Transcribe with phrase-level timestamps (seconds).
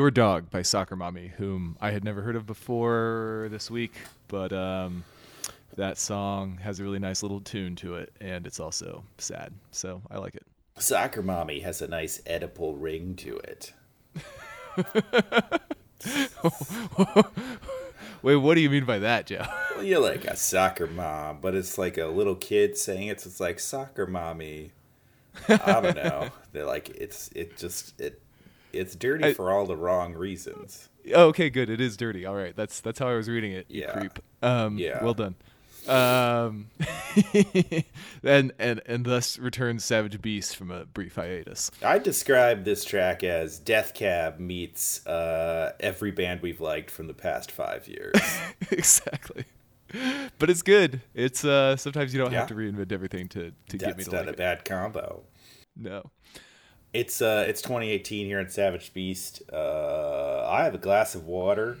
[0.00, 3.92] Your Dog by Soccer Mommy, whom I had never heard of before this week,
[4.28, 5.04] but um,
[5.76, 10.00] that song has a really nice little tune to it, and it's also sad, so
[10.10, 10.46] I like it.
[10.78, 13.74] Soccer Mommy has a nice Oedipal ring to it.
[18.22, 19.44] Wait, what do you mean by that, Joe?
[19.74, 23.20] Well, you're like a soccer mom, but it's like a little kid saying it.
[23.20, 24.72] So it's like soccer mommy.
[25.46, 26.30] I don't know.
[26.52, 28.22] They're like it's it just it
[28.72, 30.88] it's dirty I- for all the wrong reasons.
[31.14, 31.70] Oh, okay, good.
[31.70, 32.26] It is dirty.
[32.26, 33.66] All right, that's that's how I was reading it.
[33.68, 33.92] Yeah.
[33.92, 34.18] creep.
[34.42, 35.02] Um, Yeah.
[35.02, 35.34] Well done.
[35.88, 36.66] Um,
[38.22, 41.70] and and and thus returns Savage Beast from a brief hiatus.
[41.82, 47.14] I describe this track as Death Cab meets uh, every band we've liked from the
[47.14, 48.14] past five years.
[48.70, 49.44] exactly.
[50.38, 51.00] But it's good.
[51.14, 52.40] It's uh sometimes you don't Yeah.
[52.40, 54.36] have to reinvent everything to to get me That's to not like a it.
[54.36, 55.22] bad combo.
[55.76, 56.10] No.
[56.92, 59.42] It's uh it's 2018 here in Savage Beast.
[59.52, 61.78] Uh, I have a glass of water,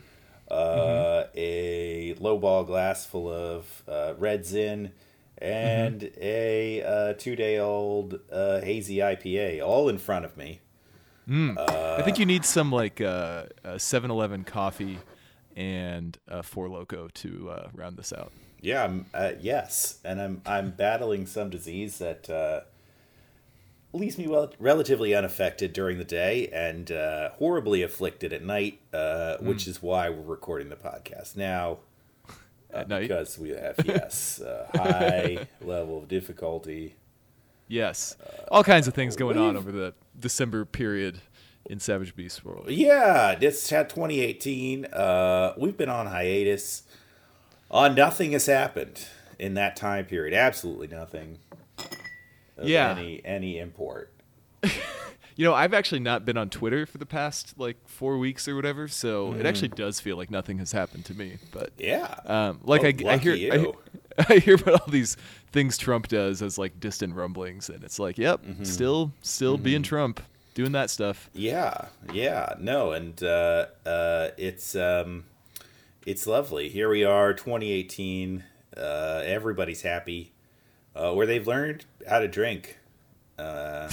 [0.48, 4.92] uh, a low ball glass full of uh, Red Zin,
[5.38, 10.60] and a uh, two day old uh, hazy IPA all in front of me.
[11.26, 11.56] Hmm.
[11.58, 14.98] I think you need some like uh, uh 7-Eleven coffee
[15.56, 18.32] and uh, Four Loco to uh, round this out.
[18.60, 22.60] Yeah, I'm, uh, yes, and I'm I'm battling some disease that uh,
[23.92, 29.36] leaves me well relatively unaffected during the day and uh, horribly afflicted at night, uh,
[29.38, 31.78] which is why we're recording the podcast now.
[32.72, 33.02] At night.
[33.02, 36.94] because we have yes a high level of difficulty.
[37.66, 38.16] Yes.
[38.48, 41.20] All kinds of things going on over the December period
[41.66, 42.68] in Savage Beast world.
[42.68, 44.86] Yeah, this had 2018.
[44.86, 46.82] Uh, we've been on hiatus.
[47.70, 49.06] Uh, nothing has happened
[49.38, 50.34] in that time period.
[50.34, 51.38] Absolutely nothing.
[52.68, 52.90] Yeah.
[52.96, 54.12] Any any import.
[55.36, 58.54] You know, I've actually not been on Twitter for the past like four weeks or
[58.56, 61.38] whatever, so it actually does feel like nothing has happened to me.
[61.50, 62.14] But Yeah.
[62.26, 63.02] um, like Mm.
[63.04, 63.76] Well, I, I hear, I, you.
[64.28, 65.16] I hear about all these
[65.50, 68.64] things Trump does as like distant rumblings, and it's like, yep, Mm-hmm.
[68.64, 70.20] still, still being Trump,
[70.52, 71.30] doing that stuff.
[71.32, 75.24] Yeah, yeah, no, and uh, uh, it's um,
[76.04, 76.68] it's lovely.
[76.68, 78.44] Here we are, 2018.
[78.76, 80.32] Uh, everybody's happy,
[80.94, 82.78] uh, where they've learned how to drink,
[83.38, 83.88] uh,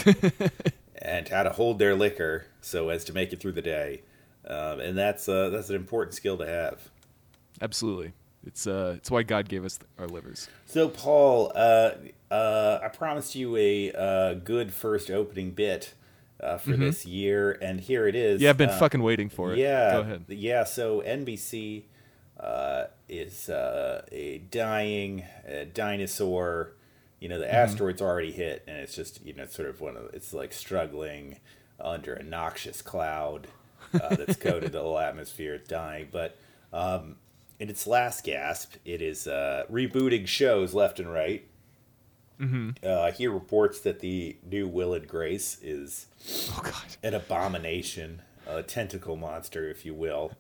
[1.02, 4.02] and how to hold their liquor so as to make it through the day,
[4.46, 6.90] um, and that's uh, that's an important skill to have.
[7.62, 8.14] Absolutely,
[8.46, 10.50] it's uh, it's why God gave us our livers.
[10.66, 11.92] So, Paul, uh,
[12.30, 15.94] uh, I promised you a uh, good first opening bit
[16.42, 18.36] uh, for this year, and here it is.
[18.36, 18.44] Mm-hmm.
[18.44, 19.60] Yeah, I've been Uh, fucking waiting for it.
[19.60, 19.92] Yeah.
[19.94, 20.26] go ahead.
[20.28, 20.66] Yeah.
[20.66, 21.84] So NBC
[22.40, 26.74] uh, is uh, a dying uh, dinosaur.
[27.20, 27.56] You know, the Mm-hmm.
[27.56, 30.54] asteroid's already hit, and it's just you know it's sort of one of it's like
[30.54, 31.40] struggling
[31.80, 33.48] under a noxious cloud
[33.94, 35.56] uh, that's coated the whole atmosphere.
[35.56, 36.38] It's dying, but
[36.74, 37.16] um,
[37.60, 41.44] in its last gasp, it is uh, rebooting shows left and right.
[42.40, 42.70] Mm-hmm.
[42.84, 46.06] Uh, he reports that the new Will and Grace is
[46.52, 46.74] Oh God.
[47.02, 50.34] an abomination, a tentacle monster, if you will,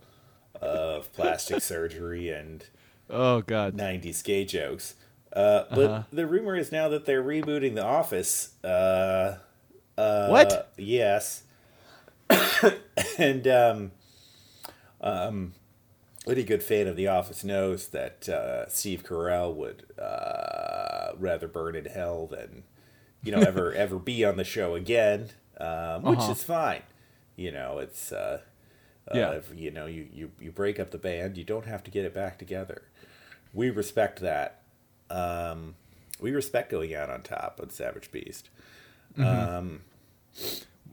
[0.61, 2.65] of plastic surgery and
[3.09, 3.75] Oh God.
[3.75, 4.93] 90s gay jokes.
[5.37, 8.55] Uh, but the rumor is now that they're rebooting The Office.
[8.63, 9.37] Uh,
[9.97, 10.67] uh, What?
[10.77, 11.43] Yes.
[13.17, 13.91] and um,
[15.01, 15.53] um,
[16.27, 21.75] any good fan of The Office knows that uh, Steve Carell would uh, rather burn
[21.75, 22.63] in hell than
[23.23, 26.29] you know ever ever be on the show again, um, which Uh-huh.
[26.29, 26.83] is fine.
[27.35, 28.41] You know, it's uh,
[29.11, 29.29] Yeah.
[29.31, 31.91] uh, if, you know you, you you break up the band, you don't have to
[31.91, 32.83] get it back together.
[33.53, 34.61] We respect that.
[35.09, 35.75] Um,
[36.19, 38.49] we respect going out on top on Savage Beast.
[39.17, 39.81] Um,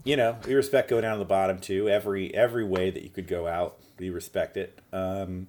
[0.05, 1.89] you know, we respect going out on the bottom too.
[1.89, 4.79] Every every way that you could go out, we respect it.
[4.93, 5.49] Um,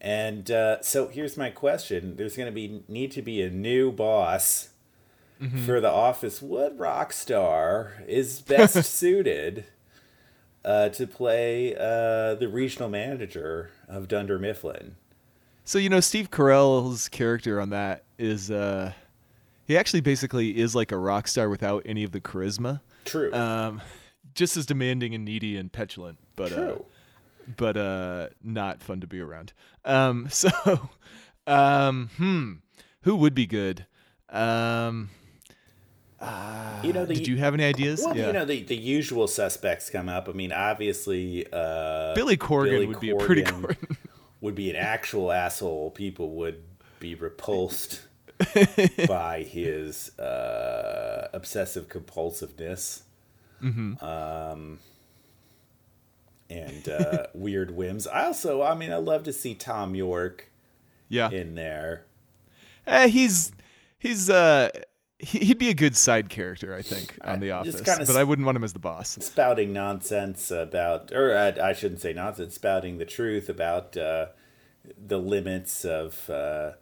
[0.00, 3.90] and uh, so here's my question: There's going to be need to be a new
[3.92, 4.70] boss
[5.64, 6.42] for the office.
[6.42, 9.64] What rock star is best suited
[10.64, 14.96] uh, to play uh, the regional manager of Dunder Mifflin?
[15.64, 18.92] So you know, Steve Carell's character on that is uh,
[19.66, 22.80] he actually basically is like a rock star without any of the charisma.
[23.06, 23.32] True.
[23.32, 23.80] Um,
[24.34, 26.76] just as demanding and needy and petulant, but uh,
[27.56, 29.52] but uh, not fun to be around.
[29.84, 30.50] Um, so,
[31.46, 32.52] um, hmm,
[33.02, 33.86] who would be good?
[34.28, 35.10] Um,
[36.20, 38.02] uh, you know, the, did you have any ideas?
[38.04, 38.28] Well, yeah.
[38.28, 40.28] you know, the, the usual suspects come up.
[40.28, 43.96] I mean, obviously, uh, Billy Corgan Billy would be a pretty Corgan Corgan.
[44.44, 45.90] Would be an actual asshole.
[45.92, 46.62] People would
[47.00, 48.02] be repulsed
[49.08, 53.00] by his uh, obsessive compulsiveness.
[53.62, 54.80] Um,
[56.50, 58.06] and uh, Weird Whims.
[58.06, 60.50] I also, I mean, I love to see Thom Yorke
[61.08, 61.30] Yeah.
[61.30, 62.04] in there.
[62.86, 63.50] Eh, he's
[63.98, 64.68] he's uh
[65.18, 67.80] he'd be a good side character, I think, on The Office.
[67.80, 69.18] But I wouldn't want him as the boss.
[69.20, 74.26] spouting nonsense about, or uh, I shouldn't say nonsense, spouting the truth about uh,
[74.98, 76.72] the limits of, uh,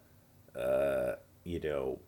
[0.57, 1.99] uh, you know,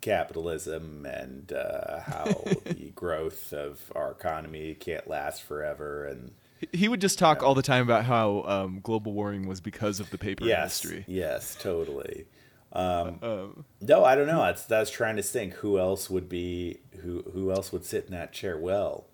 [0.00, 2.24] capitalism and uh, how
[2.64, 6.06] the growth of our economy can't last forever.
[6.06, 6.32] And
[6.72, 10.10] He would just talk all the time about how um, global warming was because of
[10.10, 11.04] the paper yes, industry.
[11.08, 12.26] yes, totally.
[12.76, 14.40] Um, No, I don't know.
[14.42, 18.12] That's that's trying to think who else would be who who else would sit in
[18.12, 19.06] that chair well.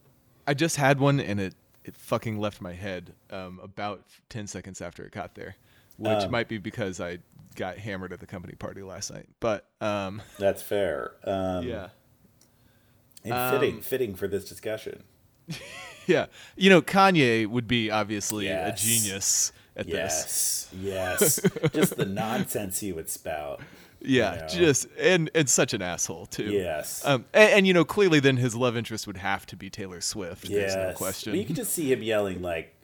[0.46, 1.54] I just had one and it,
[1.84, 5.54] it fucking left my head um, about 10 seconds after it got there,
[5.98, 7.18] which Um, might be because I
[7.54, 9.26] got hammered at the company party last night.
[9.38, 11.12] But um, That's fair.
[11.24, 11.88] Um, yeah.
[13.24, 15.04] and fitting Um, fitting for this discussion.
[16.08, 16.26] Yeah.
[16.56, 18.82] You know, Kanye would be obviously Yes.
[18.82, 20.68] a genius at this.
[20.72, 21.40] Yes, yes.
[21.72, 23.60] Just the nonsense he would spout.
[24.04, 24.48] Yeah, you know.
[24.48, 26.50] just and and such an asshole too.
[26.50, 27.06] Yes.
[27.06, 30.00] Um, and, and you know, clearly, then his love interest would have to be Taylor
[30.00, 30.48] Swift.
[30.48, 30.74] yes.
[30.74, 31.32] There's no question.
[31.32, 32.74] But you could just see him yelling like,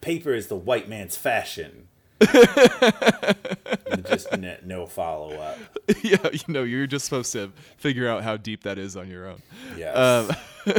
[0.00, 1.88] "Paper is the white man's fashion."
[2.20, 5.58] and just n- no follow up.
[6.02, 9.26] yeah, you know, you're just supposed to figure out how deep that is on your
[9.26, 9.42] own.
[9.76, 9.96] Yes.
[9.96, 10.76] Um,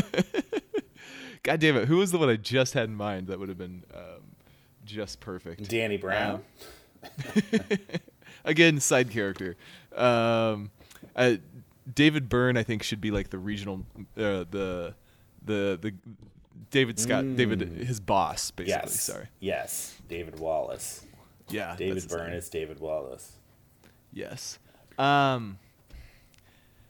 [1.44, 3.58] God damn it, who was the one I just had in mind that would have
[3.58, 4.31] been um,
[4.92, 5.70] just perfect?
[5.70, 6.44] Danny Brown.
[8.46, 9.56] Again, side character.
[9.96, 10.72] Um,
[11.16, 11.36] uh,
[11.94, 13.86] David Byrne, I think, should be like the regional,
[14.18, 14.94] uh, the
[15.44, 15.94] the the
[16.70, 18.82] David Scott, David his boss, basically.
[18.84, 19.02] yes.
[19.02, 19.28] Sorry.
[19.40, 19.96] Yes.
[20.08, 21.06] David Wallace.
[21.50, 21.76] Yeah.
[21.78, 23.34] David Byrne is David Wallace.
[24.14, 24.60] Yes.
[24.98, 25.58] Um.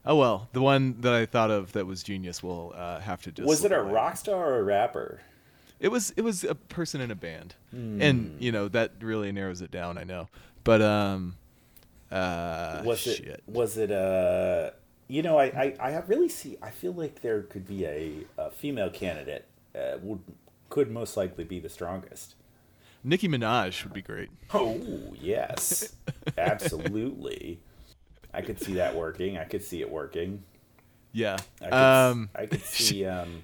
[0.06, 3.32] Oh well, the one that I thought of that was genius will uh, have to
[3.32, 3.48] just.
[3.48, 5.22] Was it a rock star or a rapper?
[5.82, 6.12] It was.
[6.16, 8.02] It was a person in a band, Hmm.
[8.02, 9.98] and you know that really narrows it down.
[9.98, 10.30] I know,
[10.64, 11.36] but um,
[12.12, 14.72] uh, was it was it uh
[15.08, 18.50] you know I, I i really see i feel like there could be a, a
[18.52, 19.46] female candidate
[19.76, 20.20] uh, would
[20.70, 22.36] could most likely be the strongest
[23.04, 24.30] Nicki Minaj would be great.
[24.54, 25.96] oh yes
[26.38, 27.60] absolutely
[28.34, 30.44] i could see that working i could see it working
[31.14, 31.38] Yeah.
[31.62, 32.30] i could, Um.
[32.36, 33.44] I could see um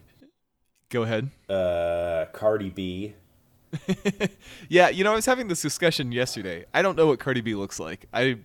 [0.89, 1.29] Go ahead.
[1.49, 3.13] uh cardi b
[4.69, 6.65] Yeah, you know, I was having this discussion yesterday.
[6.73, 8.05] I don't know what Cardi B looks like.
[8.13, 8.37] I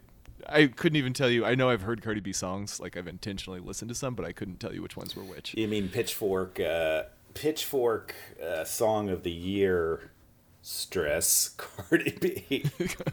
[0.49, 1.45] I couldn't even tell you.
[1.45, 4.33] I know I've heard Cardi B songs, like I've intentionally listened to some, but I
[4.33, 5.55] couldn't tell you which ones were which.
[5.57, 10.11] you mean pitchfork uh pitchfork uh, song of the year
[10.61, 12.65] stress cardi b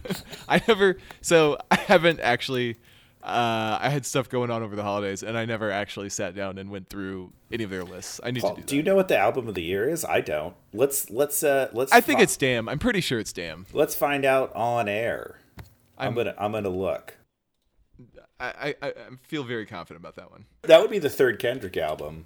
[0.49, 0.97] I never.
[1.21, 2.77] So I haven't actually.
[3.21, 6.57] Uh, I had stuff going on over the holidays, and I never actually sat down
[6.57, 8.21] and went through any of their lists.
[8.23, 8.67] I need Paul, to do that.
[8.67, 10.05] do you know what the album of the year is?
[10.05, 10.55] I don't.
[10.73, 11.91] Let's let's uh let's.
[11.91, 12.69] I think fi- it's Damn.
[12.69, 13.65] I'm pretty sure it's Damn.
[13.73, 15.39] Let's find out on air.
[15.97, 17.17] I'm, I'm- gonna I'm gonna look.
[18.39, 20.45] I, I I feel very confident about that one.
[20.61, 22.25] That would be the third Kendrick album.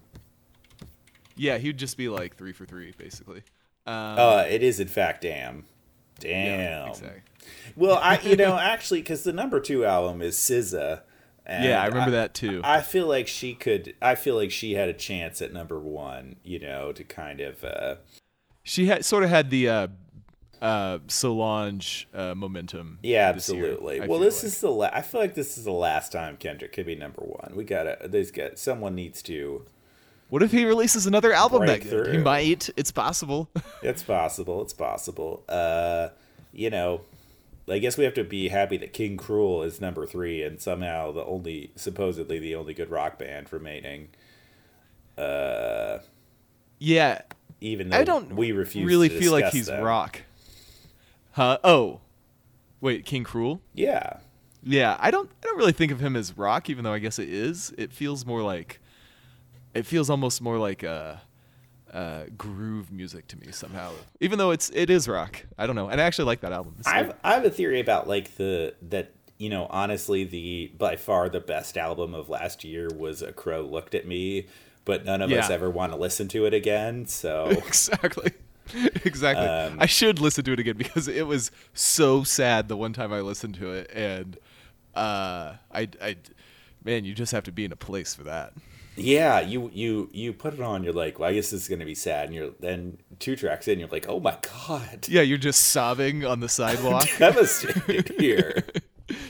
[1.35, 3.41] Yeah, he'd just be like three for three, basically.
[3.87, 5.65] Um, Uh, it is in fact Damn.
[6.23, 6.89] Yeah, Damn.
[6.89, 7.21] exactly.
[7.75, 11.01] Well, I you know actually because the number two album is SZA.
[11.47, 12.61] Yeah, I remember that too.
[12.63, 13.95] I feel like she could.
[14.01, 16.37] I feel like she had a chance at number one.
[16.43, 17.63] You know, to kind of.
[17.63, 17.95] uh
[18.63, 19.87] She had sort of had the uh,
[20.61, 22.99] uh, Solange uh, momentum.
[23.03, 24.07] Yeah, this year, absolutely.
[24.07, 24.47] Well, this like.
[24.47, 24.71] is the.
[24.71, 27.53] La- I feel like this is the last time Kendrick could be number one.
[27.55, 27.97] We gotta.
[28.07, 29.65] There's got someone needs to.
[30.33, 32.11] What if he releases another album that good?
[32.11, 32.67] He might.
[32.75, 33.49] It's possible.
[33.83, 34.63] It's possible.
[34.63, 35.43] It's possible.
[35.47, 36.09] Uh,
[36.51, 37.01] you know,
[37.69, 41.11] I guess we have to be happy that King Krule is number three and somehow
[41.11, 44.07] the only, supposedly the only good rock band remaining.
[45.19, 45.99] Uh,
[46.79, 47.21] yeah,
[47.61, 48.87] even though I don't we refuse.
[48.87, 49.83] really feel like he's them.
[49.83, 50.23] rock.
[51.33, 51.59] Huh?
[51.63, 51.99] Oh,
[52.81, 53.59] wait, King Krule.
[53.75, 54.17] Yeah,
[54.63, 55.29] Yeah, I don't.
[55.43, 57.71] I don't really think of him as rock, even though I guess it is.
[57.77, 58.79] It feels more like.
[59.73, 61.21] It feels almost more like a,
[61.93, 63.91] uh groove music to me somehow.
[64.19, 65.45] Even though it's it is rock.
[65.57, 66.75] I don't know, and I actually like that album.
[66.79, 70.95] It's I've I have a theory about like the that you know honestly the by
[70.95, 74.47] far the best album of last year was A Crow Looked at Me,
[74.85, 77.05] but none of us ever want to listen to it again.
[77.05, 78.31] So exactly.
[79.03, 79.45] Exactly.
[79.45, 83.11] Um, I should listen to it again because it was so sad the one time
[83.11, 84.37] I listened to it, and
[84.95, 86.15] uh, I, I,
[86.83, 88.53] man, you just have to be in a place for that.
[88.95, 90.83] Yeah, you you you put it on.
[90.83, 93.67] You're like, well, I guess this is gonna be sad, and you're then two tracks
[93.67, 97.07] in, you're like, oh my god, Yeah, you're just sobbing on the sidewalk.
[97.17, 98.63] devastated here.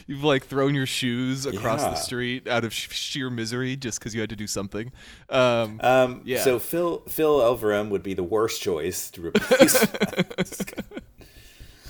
[0.05, 1.89] You've like thrown your shoes across Yeah.
[1.91, 4.91] the street out of sh- sheer misery just because you had to do something.
[5.29, 6.43] Um, Um, Yeah.
[6.43, 9.75] So Phil Phil Elverum would be the worst choice to replace.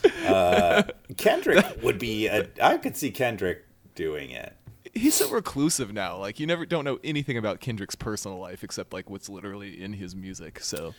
[0.25, 0.83] uh,
[1.17, 2.27] Kendrick would be.
[2.27, 3.65] A, I could see Kendrick
[3.95, 4.53] doing it.
[4.93, 6.17] He's so reclusive now.
[6.17, 9.93] Like you never don't know anything about Kendrick's personal life except like what's literally in
[9.93, 10.59] his music.
[10.61, 10.93] So,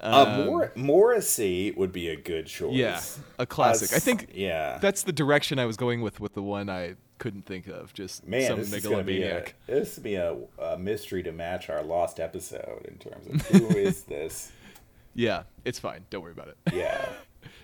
[0.00, 2.72] Uh, um, Mor- Morrissey would be a good choice.
[2.74, 3.00] yeah,
[3.38, 3.92] a classic.
[3.92, 4.78] I think Yeah.
[4.78, 7.92] that's the direction I was going with with the one I couldn't think of.
[7.92, 11.32] Just Man, some this is gonna be a, this would be a, a mystery to
[11.32, 14.52] match our lost episode in terms of who is this?
[15.14, 16.06] Yeah, it's fine.
[16.08, 16.56] Don't worry about it.
[16.72, 17.04] Yeah.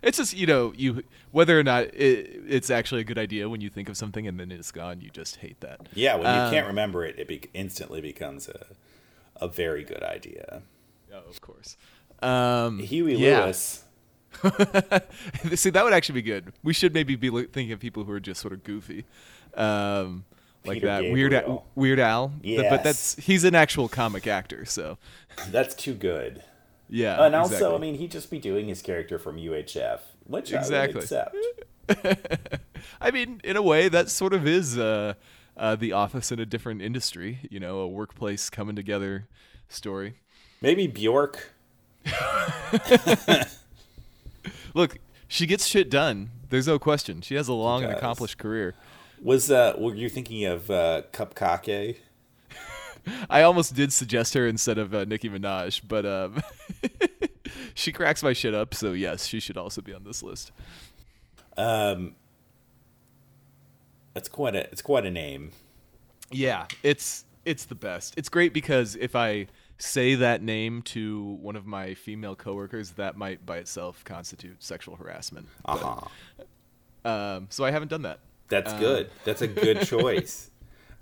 [0.03, 1.03] It's just you know you
[1.33, 4.39] whether or not it, it's actually a good idea when you think of something and
[4.39, 5.01] then it's gone.
[5.01, 5.81] You just hate that.
[5.95, 8.67] Yeah, when you Um, can't remember it, it be- instantly becomes a
[9.39, 10.63] a very good idea.
[11.13, 11.77] Oh, of course.
[12.23, 13.45] Um, Huey yeah.
[13.45, 13.85] Lewis.
[15.55, 16.53] See, that would actually be good.
[16.63, 19.05] We should maybe be thinking of people who are just sort of goofy,
[19.55, 20.25] um,
[20.65, 22.33] like Peter that Weird Al, Weird Al.
[22.43, 22.67] Yes.
[22.71, 24.99] But that's he's an actual comic actor, so
[25.51, 26.43] That's too good.
[26.89, 27.25] Yeah.
[27.25, 27.77] and also, exactly.
[27.77, 31.01] I mean, he'd just be doing his character from UHF, which Exactly.
[31.01, 31.37] I accept.
[33.01, 35.15] I mean, in a way, that sort of is uh,
[35.57, 37.41] uh, the Office in a different industry.
[37.51, 39.29] You know, a workplace coming together
[39.69, 40.15] story.
[40.61, 41.53] Maybe Bjork.
[44.75, 46.31] Look, she gets shit done.
[46.51, 47.21] There's no question.
[47.21, 48.75] She has a long and accomplished career.
[49.23, 51.97] Was uh, were you thinking of uh, CupcakKe?
[53.31, 56.43] I almost did suggest her instead of uh, Nicki Minaj, but um,
[57.75, 58.75] she cracks my shit up.
[58.75, 60.53] So yes, she should also be on this list.
[61.57, 62.15] Um,
[64.15, 65.51] that's quite a it's quite a name.
[66.31, 68.15] Yeah, it's it's the best.
[68.17, 69.47] It's great because if I
[69.79, 74.97] say that name to one of my female coworkers, that might by itself constitute sexual
[74.97, 75.49] harassment.
[75.65, 76.11] Uh But,
[77.05, 77.37] huh.
[77.37, 78.21] um, so I haven't done that.
[78.49, 79.11] That's Uh, good.
[79.25, 80.51] That's a good choice.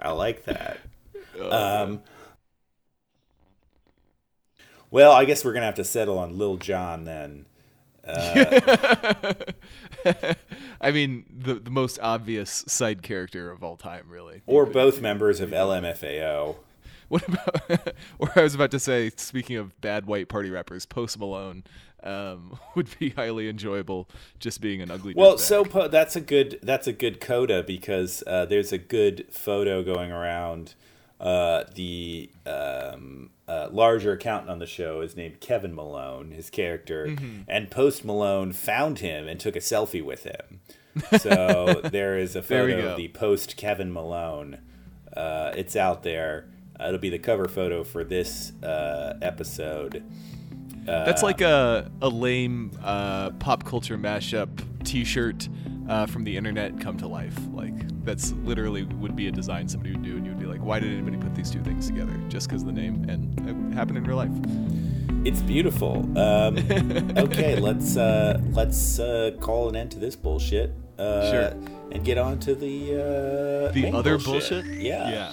[0.01, 0.79] I like that.
[1.41, 2.03] Um,
[4.91, 7.47] well, I guess we're gonna have to settle on Lil Jon then.
[8.07, 9.55] I
[10.93, 14.43] mean, the the most obvious side character of all time, really.
[14.47, 16.57] Or both members of LMFAO.
[17.09, 17.95] What about?
[18.19, 21.64] or I was about to say, speaking of bad white party rappers, Post Malone
[22.03, 25.14] um, would be highly enjoyable, just being an ugly.
[25.17, 29.26] Well, so po- that's a good that's a good coda because uh, there's a good
[29.31, 30.75] photo going around.
[31.25, 37.07] Uh, the um, uh, larger accountant on the show is named Kevin Malone, his character,
[37.07, 37.40] Mm-hmm.
[37.49, 40.61] and Post Malone found him and took a selfie with him.
[41.19, 44.59] So there is a photo of the post Kevin Malone.
[45.16, 46.49] Uh, it's out there.
[46.78, 50.04] Uh, it'll be the cover photo for this uh, episode.
[50.85, 54.50] That's like a a lame uh, pop culture mashup
[54.85, 55.49] T-shirt
[55.88, 57.37] uh, from the internet come to life.
[57.52, 57.75] Like
[58.05, 60.93] that's literally would be a design somebody would do, and you'd be like, why did
[60.93, 62.13] anybody put these two things together?
[62.29, 64.31] Just because of the name, and it happened in real life.
[65.25, 65.99] It's beautiful.
[66.19, 66.59] Um,
[67.17, 70.75] okay, let's uh, let's uh, call an end to this bullshit.
[70.99, 71.55] Uh, Sure.
[71.93, 72.95] And get on to the
[73.69, 74.65] uh, The main other bullshit.
[74.67, 75.09] Yeah.
[75.11, 75.33] Yeah.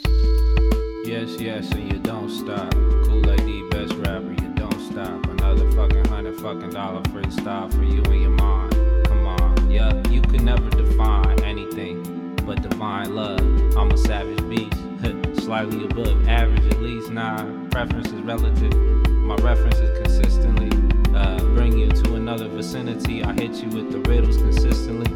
[1.03, 2.71] Yes, yes, and you don't stop.
[2.71, 5.25] Kool Aid, best rapper, you don't stop.
[5.25, 8.71] Another fucking hundred fucking dollar freestyle for you and your mind.
[9.05, 12.10] Come on, yeah, you could never define anything
[12.51, 13.39] but divine love.
[13.77, 17.09] I'm a savage beast, slightly above average at least.
[17.09, 17.37] Nah,
[17.69, 18.73] preference is relative.
[19.07, 20.69] My references consistently
[21.15, 23.23] uh, bring you to another vicinity.
[23.23, 25.09] I hit you with the riddles consistently.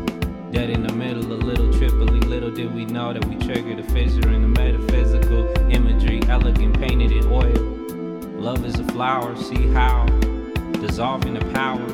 [0.53, 2.21] Dead in the middle, a little triply.
[2.21, 7.11] Little did we know that we triggered a fissure in the metaphysical imagery, elegant painted
[7.11, 7.51] in oil.
[8.39, 10.05] Love is a flower, see how
[10.79, 11.85] dissolving the power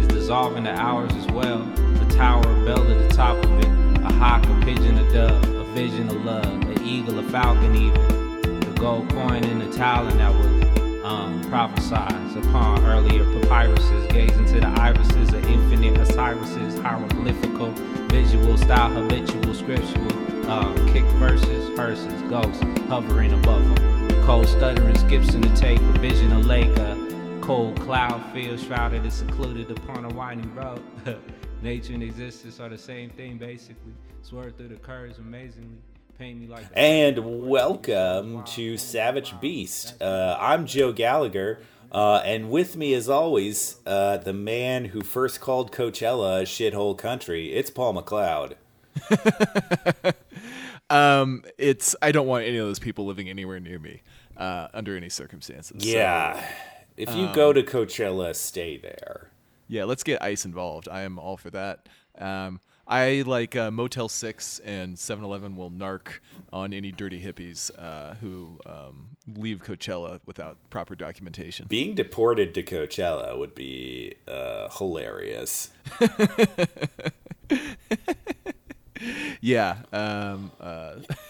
[0.00, 1.58] is dissolving the hours as well.
[1.58, 3.85] The tower, bell at the top of it,
[4.16, 8.74] hawk, a pigeon, a dove, a vision of love, an eagle, a falcon, even the
[8.78, 14.68] gold coin and the talent that was um, prophesied upon earlier papyruses, gaze into the
[14.80, 17.70] irises of infinite Osiris's hieroglyphical,
[18.08, 24.24] visual style, habitual, scriptural, um, kick verses, hearses, ghosts hovering above them.
[24.24, 29.02] Cold stuttering skips in the tape, a vision of lake, a cold cloud field shrouded
[29.02, 30.82] and secluded upon a winding road.
[31.66, 33.92] Nature and existence are the same thing, basically.
[34.22, 35.78] Swerve through the curves amazingly.
[36.16, 36.64] Paint me like.
[36.74, 40.00] And welcome to Savage Beast.
[40.00, 41.58] Uh, I'm Joe Gallagher,
[41.90, 46.96] uh, and with me, as always, uh, the man who first called Coachella a shithole
[46.96, 47.52] country.
[47.52, 48.54] It's Paul McLeod.
[50.88, 54.02] Um, it's I don't want any of those people living anywhere near me,
[54.36, 55.82] uh, under any circumstances.
[55.82, 56.48] So, Yeah.
[56.96, 59.32] If you go to Coachella, stay there.
[59.68, 59.84] Yeah.
[59.84, 60.88] Let's get ICE involved.
[60.88, 61.88] I am all for that.
[62.18, 66.20] Um, I like uh, Motel Six and 7-Eleven will narc
[66.52, 71.66] on any dirty hippies uh, who um, leave Coachella without proper documentation.
[71.66, 75.70] Being deported to Coachella would be uh, hilarious.
[79.40, 79.76] Yeah.
[79.92, 80.96] Um, uh,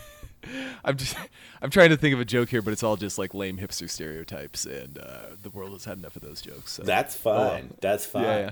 [0.85, 1.17] I'm just
[1.63, 3.89] I'm trying to think of a joke here, but it's all just like lame hipster
[3.89, 6.73] stereotypes, and uh, the world has had enough of those jokes.
[6.73, 6.83] So.
[6.83, 7.75] That's fine.
[7.81, 8.23] That's fine.
[8.23, 8.51] yeah, yeah.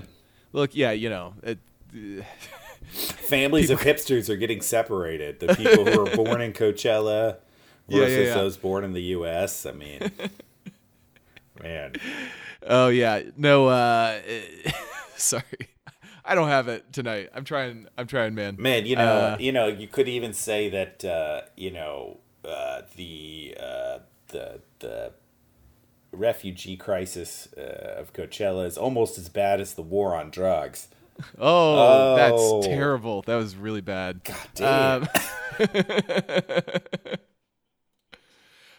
[0.53, 1.59] Look, yeah, you know, it,
[2.87, 5.39] Families of hipsters are getting separated.
[5.39, 7.37] The people who are born in Coachella
[7.89, 8.33] versus yeah, yeah.
[8.35, 9.65] those born in the U.S.
[9.65, 10.11] I mean,
[11.61, 11.93] man.
[12.65, 14.19] oh yeah, no, uh,
[15.15, 15.69] sorry,
[16.25, 17.29] I don't have it tonight.
[17.35, 17.87] I'm trying.
[17.97, 18.55] I'm trying, man.
[18.57, 22.81] Man, you know, Uh, you know, you could even say that, uh, you know, uh,
[22.95, 25.11] the uh, the the
[26.11, 30.87] refugee crisis uh, of Coachella is almost as bad as the war on drugs.
[31.37, 32.15] Oh, Oh.
[32.15, 33.21] that's terrible.
[33.23, 34.23] That was really bad.
[34.23, 35.01] God damn.
[35.03, 35.07] Um,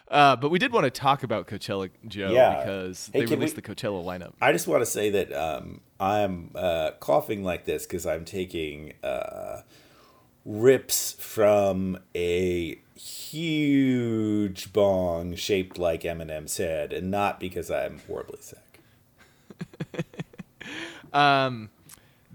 [0.09, 2.59] uh, but we did want to talk about Coachella, Joe, Yeah.
[2.59, 4.33] because Hey, they released we- the Coachella lineup.
[4.41, 8.93] I just want to say that um, I'm uh, coughing like this because I'm taking
[9.03, 9.61] uh,
[10.45, 18.59] rips from a huge bong shaped like Eminem's head, and not because I'm horribly sick.
[21.13, 21.69] Um,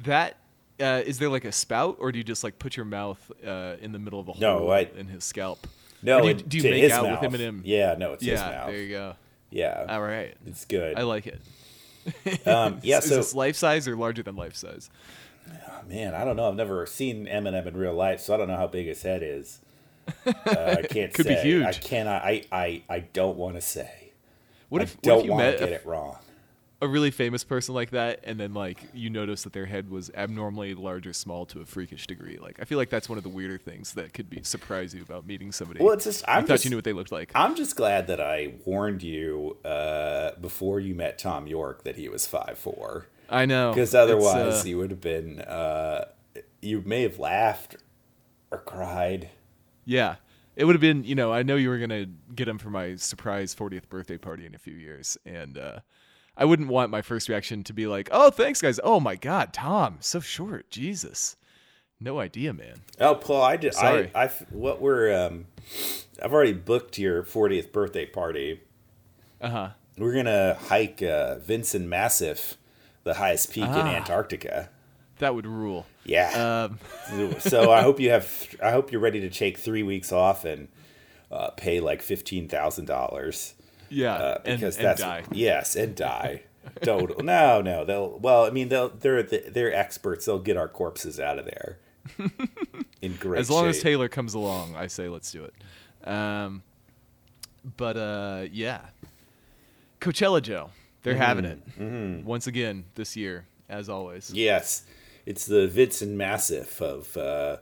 [0.04, 0.38] that
[0.80, 3.76] uh, is there like a spout, or do you just like put your mouth uh,
[3.80, 5.66] in the middle of a No, hole I- in his scalp?
[6.02, 7.22] No, do you, do you make his out mouth.
[7.22, 7.60] with Eminem?
[7.64, 8.50] Yeah, no, it's his yeah.
[8.50, 8.66] mouth.
[8.68, 9.14] There you go.
[9.50, 10.98] Yeah, All right, it's good.
[10.98, 11.40] I like it.
[12.46, 14.90] um, yeah, is so this life size or larger than life size?
[15.88, 16.48] man, I don't know.
[16.48, 19.22] I've never seen Eminem in real life, so I don't know how big his head
[19.22, 19.60] is.
[20.26, 21.64] Uh, I can't Could be huge.
[21.64, 22.22] I cannot.
[22.22, 24.12] I I, I don't want to say.
[24.68, 26.18] What if, what don't if you want to get it wrong.
[26.82, 30.10] A really famous person like that, and then like you notice that their head was
[30.14, 32.38] abnormally large or small to a freakish degree?
[32.38, 35.02] Like I feel like that's one of the weirder things that could be surprise you
[35.02, 35.82] about meeting somebody.
[35.82, 37.30] Well, it's just I'm thought just, you knew what they looked like.
[37.34, 42.08] I'm just glad that I warned you uh, before you met Thom Yorke that he
[42.08, 43.06] was five four.
[43.30, 45.40] I know Because otherwise, uh, you would have been.
[45.40, 46.06] Uh,
[46.60, 47.76] you may have laughed
[48.50, 49.30] or cried.
[49.84, 50.16] Yeah.
[50.54, 52.70] It would have been, you know, I know you were going to get him for
[52.70, 55.16] my surprise 40th birthday party in a few years.
[55.24, 55.80] And uh,
[56.36, 58.80] I wouldn't want my first reaction to be like, oh, thanks, guys.
[58.82, 60.70] Oh, my God, Tom, so short.
[60.70, 61.36] Jesus.
[62.00, 62.80] No idea, man.
[62.98, 63.74] Oh, Paul, I did.
[63.74, 64.10] Sorry.
[64.14, 65.14] I, I, what we're.
[65.14, 65.46] Um,
[66.22, 68.60] I've already booked your 40th birthday party.
[69.40, 69.68] Uh huh.
[69.98, 72.56] We're gonna hike uh, Vinson Massif,
[73.04, 73.94] the highest peak in Ah.
[73.94, 74.70] Antarctica.
[75.18, 75.86] That would rule.
[76.04, 76.68] Yeah.
[77.12, 78.46] Um, so I hope you have.
[78.62, 80.68] I hope you're ready to take three weeks off and
[81.30, 83.54] uh, pay like fifteen thousand dollars.
[83.92, 84.14] Yeah.
[84.14, 85.24] Uh, because and that's die.
[85.32, 86.42] yes, and die.
[86.82, 87.22] Total.
[87.22, 87.84] No, no.
[87.84, 88.18] They'll.
[88.18, 88.88] Well, I mean, they'll.
[88.88, 90.26] They're they're experts.
[90.26, 91.78] They'll get our corpses out of there.
[93.02, 93.80] In great As long as.
[93.80, 96.08] Taylor comes along, I say let's do it.
[96.08, 96.62] Um,
[97.76, 98.80] but uh, yeah.
[100.00, 100.70] Coachella Joe.
[101.02, 102.24] They're having it.
[102.24, 104.30] Once again this year, as always.
[104.32, 104.84] Yes,
[105.26, 107.56] it's the Vinson Massif of, uh,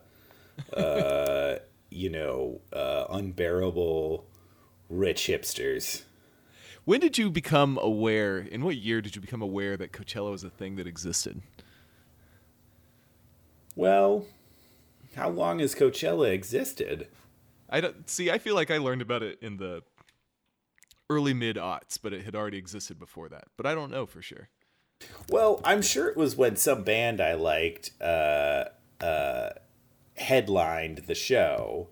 [0.76, 1.56] uh,
[1.88, 4.26] you know, uh, unbearable
[4.88, 6.02] rich hipsters.
[6.90, 8.38] When did you become aware?
[8.38, 11.40] In what year did you become aware that Coachella was a thing that existed?
[13.76, 14.26] Well,
[15.14, 17.06] how long has Coachella existed?
[17.68, 18.28] I don't see.
[18.28, 19.84] I feel like I learned about it in the
[21.08, 23.44] early mid aughts, but it had already existed before that.
[23.56, 24.48] But I don't know for sure.
[25.28, 28.64] Well, I'm sure it was when some band I liked uh,
[29.00, 29.50] uh,
[30.16, 31.86] headlined the show.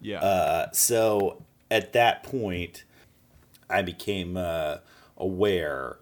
[0.00, 0.18] Yeah.
[0.18, 2.82] Uh, so at that point,
[3.72, 4.78] I became uh,
[5.16, 5.98] aware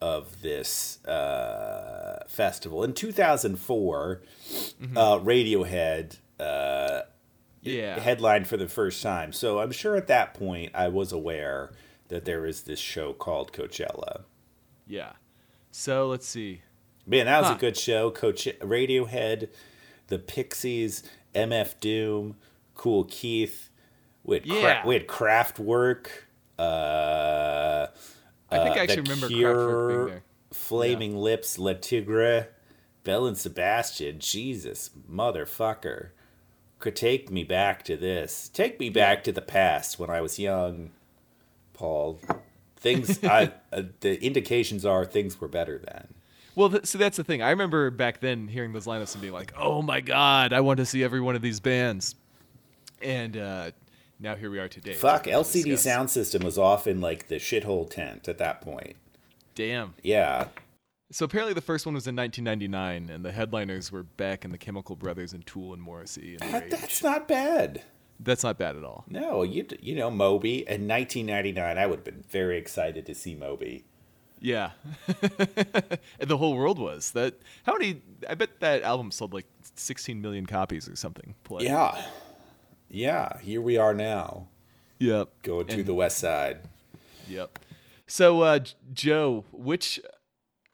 [0.00, 2.84] of this uh, festival.
[2.84, 4.22] In 2004,
[4.96, 7.00] uh, Radiohead uh,
[7.62, 7.98] yeah.
[7.98, 9.32] headlined for the first time.
[9.32, 11.72] So I'm sure at that point I was aware
[12.08, 14.22] that there was this show called Coachella.
[14.86, 15.12] yeah.
[15.70, 16.62] So let's see.
[17.06, 17.54] Man, that was Huh.
[17.56, 18.10] a good show.
[18.10, 19.48] Coach Radiohead,
[20.08, 21.02] the Pixies,
[21.34, 22.36] MF Doom,
[22.74, 23.68] Kool Keith.
[24.24, 24.86] We had, Yeah.
[24.86, 26.06] we had Kraftwerk.
[26.58, 27.86] Uh,
[28.50, 30.22] I think uh, I The actually remember Cure, being there.
[30.52, 32.48] Flaming Lips, Le Tigre,
[33.04, 34.18] Belle and Sebastian.
[34.18, 36.10] Jesus, motherfucker.
[36.78, 38.48] Could take me back to this.
[38.48, 40.90] Take me back to the past when I was young,
[41.74, 42.20] Paul.
[42.76, 46.14] Things, I, uh, the indications are things were better then.
[46.54, 47.42] Well, th- so that's the thing.
[47.42, 50.78] I remember back then hearing those lineups and being like, "Oh my god, I want
[50.78, 52.14] to see every one of these bands."
[53.00, 53.70] And uh,
[54.18, 54.94] now here we are today.
[54.94, 55.82] Fuck, LCD discuss.
[55.82, 58.96] sound system was off in like the shithole tent at that point.
[59.54, 59.94] Damn.
[60.02, 60.48] Yeah.
[61.10, 64.58] So apparently the first one was in 1999, and the headliners were Beck and the
[64.58, 67.82] Chemical Brothers and Tool and Morrissey and That, that's not bad.
[68.20, 69.04] That's not bad at all.
[69.08, 71.78] No, you you know Moby in 1999.
[71.78, 73.84] I would have been very excited to see Moby.
[74.40, 74.72] Yeah,
[76.20, 77.34] and the whole world was that.
[77.64, 78.02] How many?
[78.28, 81.34] I bet that album sold like 16 million copies or something.
[81.44, 81.64] Play.
[81.64, 82.04] Yeah,
[82.90, 83.38] yeah.
[83.40, 84.48] Here we are now,
[84.98, 85.28] Yep.
[85.42, 86.58] going to And- the west side.
[87.28, 87.58] Yep.
[88.06, 88.60] So, uh,
[88.94, 90.00] Joe, which,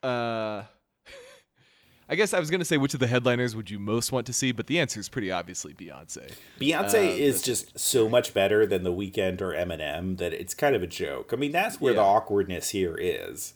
[0.03, 0.62] uh,
[2.09, 4.33] I guess I was gonna say which of the headliners would you most want to
[4.33, 6.33] see, but the answer is pretty obviously Beyonce.
[6.61, 10.77] Beyonce Uh, is just so much better than The Weeknd or Eminem that it's kind
[10.77, 11.31] of a joke.
[11.33, 13.55] I mean, that's where the awkwardness here is.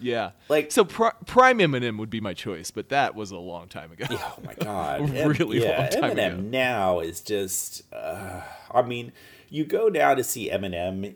[0.00, 0.30] Yeah.
[0.48, 3.92] Like- so, pri- Prime Eminem would be my choice, but that was a long time
[3.92, 4.06] ago.
[4.10, 6.42] Oh my god, Really yeah, long time Eminem ago.
[6.42, 7.82] now is just.
[7.92, 9.12] Uh, I mean,
[9.48, 11.14] you go now to see Eminem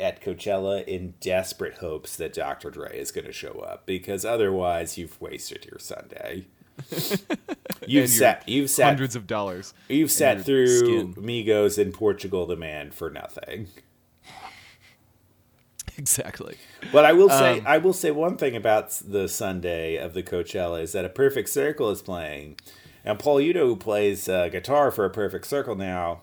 [0.00, 2.70] at Coachella in desperate hopes that Dr.
[2.70, 6.46] Dre is going to show up because otherwise you've wasted your Sunday.
[7.86, 9.72] You've sat, you've sat, hundreds of dollars.
[9.88, 11.14] you've sat through skin.
[11.14, 13.68] Migos in Portugal the Man for nothing.
[16.06, 16.56] Exactly.
[16.92, 20.22] But I will say, Um, I will say one thing about the Sunday of the
[20.22, 22.56] Coachella is that a Perfect Circle is playing,
[23.04, 26.22] and Paul Udo, who plays uh, guitar for a Perfect Circle now,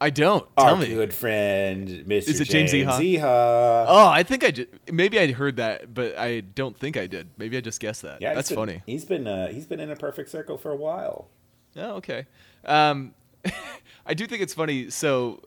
[0.00, 0.44] I don't.
[0.56, 0.88] Tell our me.
[0.88, 2.28] good friend Mr.
[2.28, 3.18] Is it James James Iha?
[3.20, 3.84] Iha.
[3.88, 4.68] Oh, I think I did.
[4.92, 7.30] Maybe I heard that, but I don't think I did.
[7.38, 8.20] Maybe I just guessed that.
[8.20, 8.82] yeah, That's he's been, funny.
[8.86, 11.28] He's been uh, he's been in a Perfect Circle for a while.
[11.74, 12.26] Oh, okay.
[12.66, 13.14] Um,
[14.06, 14.88] I do think it's funny.
[14.90, 15.40] So,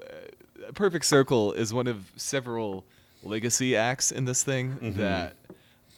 [0.68, 2.84] uh, Perfect Circle is one of several
[3.24, 5.00] legacy acts in this thing Mm-hmm.
[5.00, 5.36] that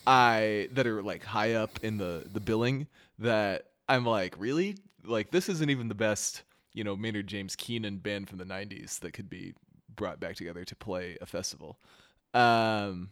[0.05, 2.87] I that are like high up in the the billing.
[3.19, 4.77] That I'm like, really?
[5.05, 8.99] Like, this isn't even the best, you know, Maynard James Keenan band from the '90s
[8.99, 9.53] that could be
[9.95, 11.77] brought back together to play a festival.
[12.33, 13.09] Um,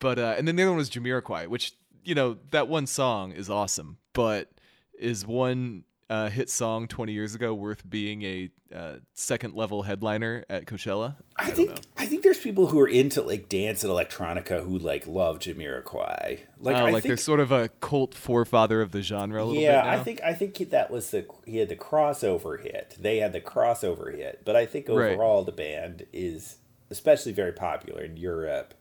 [0.00, 1.72] but uh, and then the other one was Jamiroquai, which
[2.04, 4.50] you know that one song is awesome, but
[4.98, 10.44] is one uh, hit song 20 years ago worth being a uh, second level headliner
[10.50, 11.16] at Coachella?
[11.36, 11.76] I, don't think know.
[11.96, 16.40] I think there's people who are into like dance and electronica who like love Jamiroquai.
[16.58, 19.44] Like oh, I like think they're sort of a cult forefather of the genre a
[19.44, 19.92] little yeah, bit now.
[19.92, 22.96] I think I think that was the he had the crossover hit.
[22.98, 25.12] They had the crossover hit, but I think Right.
[25.12, 26.58] overall the band is
[26.90, 28.74] especially very popular in Europe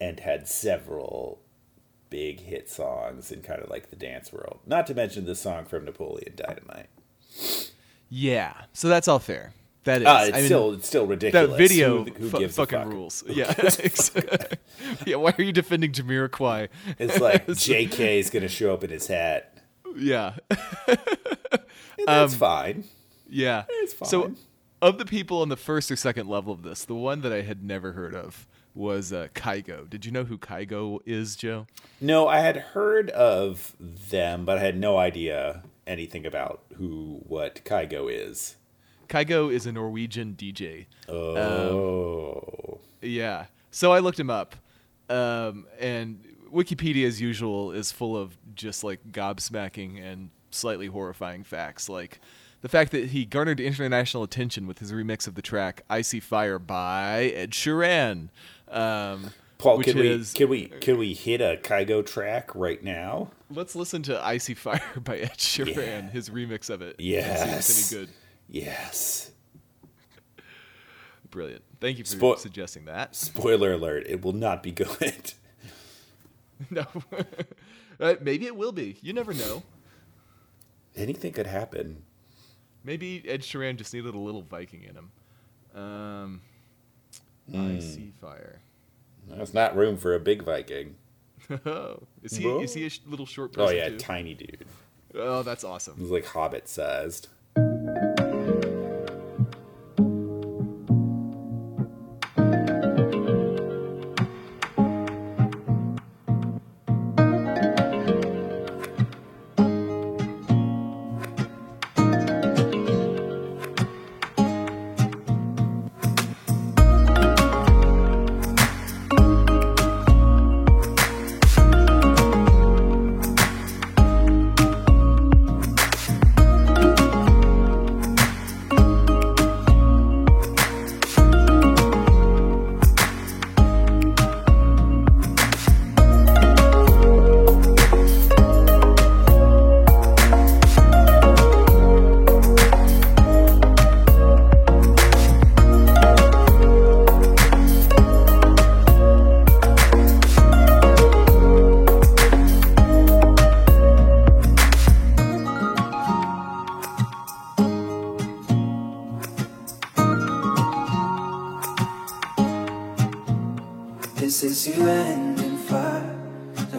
[0.00, 1.42] and had several
[2.10, 4.60] big hit songs in kind of like the dance world.
[4.66, 6.88] Not to mention the song from Napoleon Dynamite.
[8.08, 9.52] Yeah, so that's all fair.
[9.84, 10.06] That is.
[10.08, 11.50] Uh, it's I mean, still it's still ridiculous.
[11.50, 12.88] that video Who, who fu- gives a fucking fuck?
[12.92, 13.24] rules.
[13.26, 13.54] Yeah,
[15.06, 15.16] yeah.
[15.16, 16.68] Why are you defending Jamiroquai?
[16.98, 18.18] It's like J.K.
[18.18, 19.54] is going to show up in his hat.
[19.96, 20.34] Yeah,
[22.06, 22.84] that's fine.
[23.28, 23.64] yeah.
[23.68, 24.08] It's fine.
[24.08, 24.32] So,
[24.80, 27.42] of the people on the first or second level of this, the one that I
[27.42, 28.46] had never heard of
[28.78, 29.90] was uh, Kygo.
[29.90, 31.66] Did you know who Kygo is, Joe?
[32.00, 37.64] No, I had heard of them, but I had no idea anything about who what
[37.64, 38.56] Kygo is.
[39.08, 40.86] Kygo is a Norwegian DJ.
[41.08, 42.78] Oh.
[43.02, 43.46] Yeah.
[43.70, 44.54] So I looked him up,
[45.08, 51.88] um, and Wikipedia, as usual, is full of just like gobsmacking and slightly horrifying facts,
[51.88, 52.20] like
[52.60, 56.20] the fact that he garnered international attention with his remix of the track "I See
[56.20, 58.28] Fire" by Ed Sheeran.
[58.68, 63.30] Um, Paul, can we is, can we can we hit a Kygo track right now?
[63.50, 66.96] let's listen to "I See Fire" by Ed Sheeran, his remix of it.
[66.98, 67.92] see Yes.
[67.92, 68.12] any good.
[68.48, 69.30] Yes.
[71.30, 71.62] Brilliant.
[71.80, 73.14] Thank you for Spo- suggesting that.
[73.14, 75.32] Spoiler alert, it will not be good.
[76.70, 76.84] No,
[78.00, 78.96] Uh, maybe it will be.
[79.00, 79.62] You never know.
[80.96, 82.02] Anything could happen.
[82.88, 85.10] Maybe Ed Sheeran just needed a little Viking in him.
[85.78, 86.40] Um,
[87.52, 87.76] Hmm.
[87.76, 88.60] I see fire.
[89.28, 90.94] There's not room for a big Viking.
[92.22, 92.44] is he?
[92.44, 92.62] Bro.
[92.62, 93.98] Is he a sh- little short Oh yeah, too?
[93.98, 94.64] tiny dude.
[95.14, 95.96] oh, that's awesome.
[95.98, 97.28] He's like hobbit sized.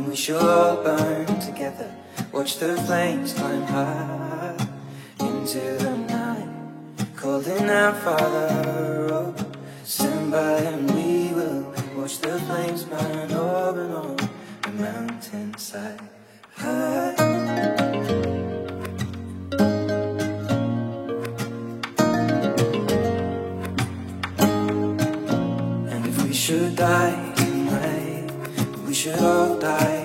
[0.10, 1.94] We shall all burn together.
[2.32, 4.56] Watch the flames climb high
[5.20, 6.50] into the night.
[7.16, 9.36] Calling out, Father, oh,
[9.84, 11.62] stand by and we will
[11.96, 14.16] watch the flames burn over and on
[14.64, 16.02] the mountainside.
[16.56, 17.16] High.
[25.92, 28.32] And if we should die tonight,
[28.88, 29.99] we should all die.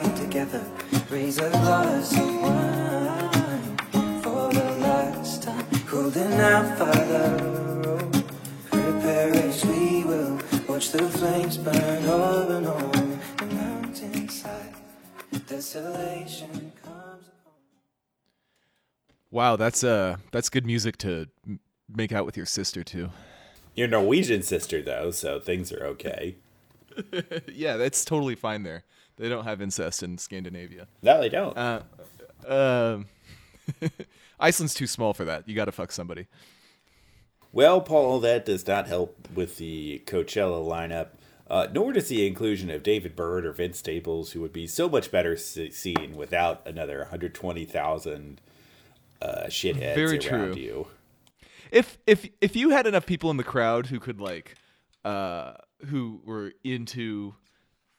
[1.14, 3.76] Raise a glass of wine
[4.20, 5.64] for the last time.
[5.86, 7.38] Holding out, Father,
[7.86, 8.24] oh,
[8.68, 10.40] prepare as we will.
[10.68, 14.74] Watch the flames burn over and on the mountainside.
[15.46, 17.26] Desolation comes.
[19.30, 21.28] Wow, that's uh that's good music to
[21.88, 23.10] make out with your sister too.
[23.76, 26.38] Your Norwegian sister, though, so things are okay.
[27.46, 28.82] yeah, that's totally fine there.
[29.16, 30.88] They don't have incest in Scandinavia.
[31.02, 31.56] No, they don't.
[31.56, 31.82] Uh,
[32.46, 33.06] um,
[34.40, 35.48] Iceland's too small for that.
[35.48, 36.26] You got to fuck somebody.
[37.52, 41.08] Well, Paul, that does not help with the Coachella lineup,
[41.48, 44.88] uh, nor does the inclusion of David Byrne or Vince Staples, who would be so
[44.88, 48.40] much better se- seen without another 120,000
[49.22, 50.54] uh, shitheads Very around true.
[50.56, 50.86] you.
[51.70, 54.54] If if if you had enough people in the crowd who could like,
[55.04, 55.54] uh,
[55.86, 57.34] who were into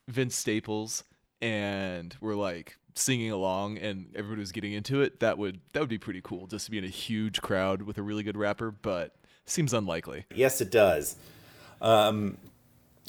[0.08, 1.04] Vince Staples
[1.41, 5.89] and were like singing along and everybody was getting into it, that would that would
[5.89, 6.48] be pretty cool.
[6.48, 9.15] Just to be in a huge crowd with a really good rapper, but
[9.46, 10.26] seems unlikely.
[10.34, 11.15] Yes, it does.
[11.82, 12.38] Um,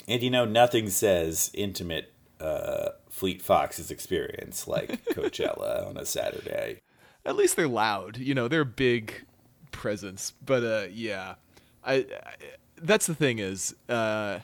[0.07, 6.81] and you know, nothing says intimate uh, Fleet Foxes experience like Coachella on a Saturday.
[7.25, 8.17] At least they're loud.
[8.17, 9.25] You know, they're a big
[9.71, 10.33] presence.
[10.45, 11.35] But uh, yeah,
[11.83, 12.05] I, I
[12.81, 14.39] that's the thing is, uh,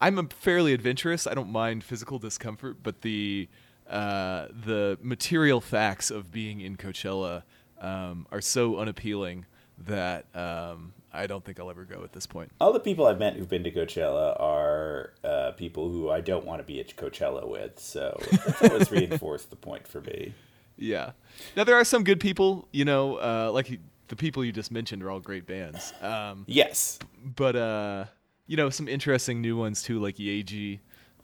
[0.00, 1.26] I'm a fairly adventurous.
[1.26, 3.48] I don't mind physical discomfort, but the
[3.88, 7.42] uh, the material facts of being in Coachella
[7.80, 9.44] um, are so unappealing
[9.86, 12.50] that um, I don't think I'll ever go at this point.
[12.60, 16.44] All the people I've met who've been to Coachella are uh, people who I don't
[16.46, 20.32] want to be at Coachella with, so that's always reinforced the point for me.
[20.76, 21.12] Yeah.
[21.56, 22.68] Now there are some good people.
[22.72, 23.78] You know, uh, like
[24.08, 25.92] the people you just mentioned are all great bands.
[26.02, 26.98] Um, Yes.
[27.22, 28.04] but uh,
[28.46, 30.80] you know, some interesting new ones too, like Yaeji,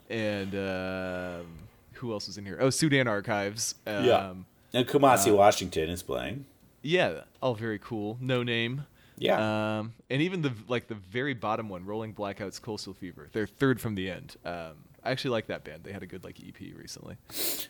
[0.09, 1.47] and um
[1.95, 2.57] who else was in here?
[2.61, 3.75] Oh, Sudan Archives.
[3.87, 4.35] Um, Yeah.
[4.73, 6.47] And Kamasi Washington is playing.
[6.83, 8.17] yeah, all very cool.
[8.21, 8.87] No name.
[9.19, 9.79] Yeah.
[9.79, 13.29] Um, and even the like the very bottom one, Rolling Blackouts, Coastal Fever.
[13.33, 14.37] They're third from the end.
[14.45, 15.85] Um, I actually like that band.
[15.85, 17.17] They had a good like EP recently.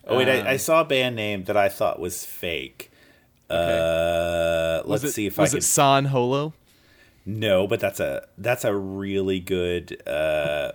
[0.06, 2.92] oh wait, I, I um, saw a band name that I thought was fake.
[3.48, 5.58] Uh, let's it, see if I was can.
[5.58, 6.54] it San Holo?
[7.26, 10.72] No, but that's a that's a really good uh,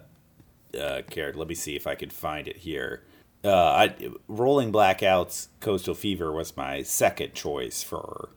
[0.77, 1.34] uh, character.
[1.38, 3.03] Let me see if I can find it here.
[3.43, 3.95] Uh, I,
[4.27, 8.29] Rolling Blackouts, Coastal Fever was my second choice for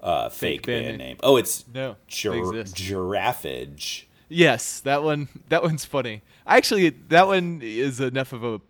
[0.00, 1.06] uh, fake, band band, name.
[1.08, 1.16] name.
[1.22, 4.06] Oh, it's No, Gir- Giraffage.
[4.28, 5.28] Yes, that one.
[5.48, 6.22] That one's funny.
[6.46, 8.60] Actually, that one is enough of a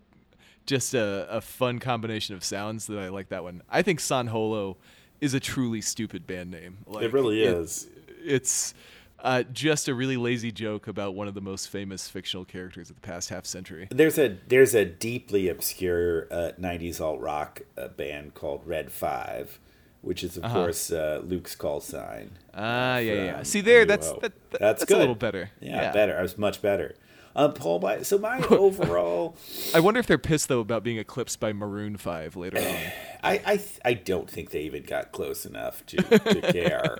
[0.65, 3.63] just a, a fun combination of sounds that I like that one.
[3.69, 4.77] I think San Holo
[5.19, 6.77] is a truly stupid band name.
[6.85, 7.87] Like, really is.
[8.23, 8.73] It's
[9.21, 12.95] uh, just a really lazy joke about one of the most famous fictional characters of
[12.95, 13.87] the past half century.
[13.91, 19.59] There's a there's a deeply obscure uh, '90s alt rock uh, band called Red Five,
[20.01, 22.31] which is of course uh, Luke's call sign.
[22.53, 23.43] Ah, yeah, yeah, yeah.
[23.43, 24.97] See there, that's that, that- that's that's good.
[24.97, 25.49] a little better.
[25.59, 26.17] Yeah, better.
[26.17, 26.95] I was much better.
[27.35, 29.37] Um, Paul, my, so my overall,
[29.73, 32.63] I wonder if they're pissed though about being eclipsed by Maroon Five later on.
[33.23, 36.99] I, I I don't think they even got close enough to, to care.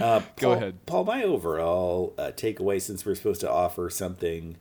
[0.00, 0.84] Uh, Go ahead.
[0.86, 1.04] Paul.
[1.04, 4.56] My overall uh, takeaway, since we're supposed to offer something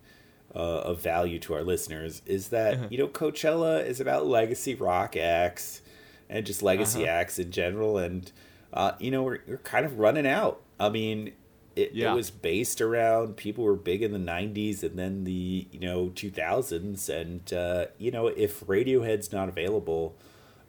[0.56, 2.88] uh, of value to our listeners, is that Uh-huh.
[2.90, 5.82] you know Coachella is about legacy rock acts
[6.30, 7.12] and just legacy Uh-huh.
[7.12, 8.32] acts in general, and
[8.74, 10.62] uh, you know we're, we're kind of running out.
[10.80, 11.34] I mean.
[11.78, 12.14] It, Yeah.
[12.14, 16.06] it was based around people were big in the 90s and then the you know
[16.16, 20.16] 2000s and uh, you know if radiohead's not available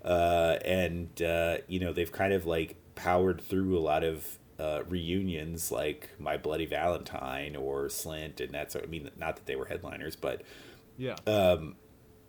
[0.04, 4.82] uh, and uh, you know they've kind of like powered through a lot of uh,
[4.88, 9.66] reunions like My Bloody Valentine or Slint, and that's I mean not that they were
[9.66, 10.42] headliners, but
[10.96, 11.16] Yeah.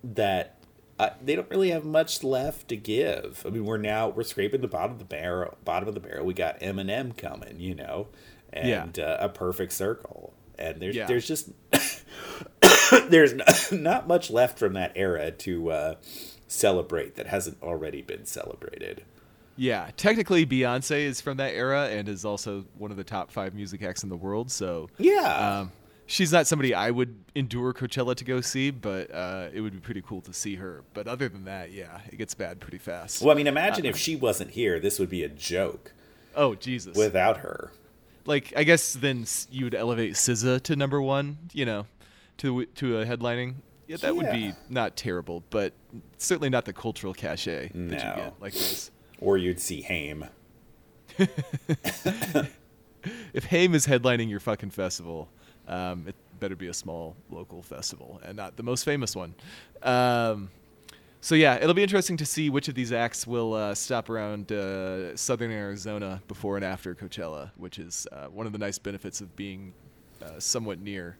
[0.03, 0.53] that
[0.99, 3.43] uh, they don't really have much left to give.
[3.45, 5.55] I mean, we're now we're scraping the bottom of the barrel.
[5.63, 6.25] Bottom of the barrel.
[6.25, 8.07] We got Eminem coming, you know,
[8.51, 10.33] and uh, a perfect circle.
[10.57, 11.05] And there's Yeah.
[11.05, 11.49] there's just
[13.09, 15.95] there's not, not much left from that era to uh,
[16.47, 19.03] celebrate that hasn't already been celebrated.
[19.57, 23.53] Yeah, technically Beyonce is from that era and is also one of the top five
[23.53, 24.51] music acts in the world.
[24.51, 25.59] So Yeah.
[25.61, 25.71] um,
[26.05, 29.79] she's not somebody I would endure Coachella to go see, but uh, it would be
[29.79, 30.83] pretty cool to see her.
[30.93, 33.21] But other than that, yeah, it gets bad pretty fast.
[33.21, 35.91] Well, I mean, imagine if she wasn't here, this would be a joke
[36.35, 36.95] oh Jesus!
[36.95, 37.71] without her.
[38.25, 41.87] like I guess then you would elevate SZA to number one, you know,
[42.37, 43.55] to to a headlining.
[43.87, 45.71] Yeah, that would be not terrible, but
[46.17, 48.15] certainly not the cultural cachet that you No.
[48.17, 48.91] get like this.
[49.19, 50.25] Or you'd see Haim.
[53.33, 55.29] If Haim is headlining your fucking festival,
[55.67, 59.33] um, it better be a small local festival and not the most famous one.
[59.81, 60.49] Um,
[61.21, 64.51] so yeah, it'll be interesting to see which of these acts will uh, stop around
[64.51, 69.21] uh, southern Arizona before and after Coachella, which is uh, one of the nice benefits
[69.21, 69.73] of being
[70.21, 71.17] uh, somewhat near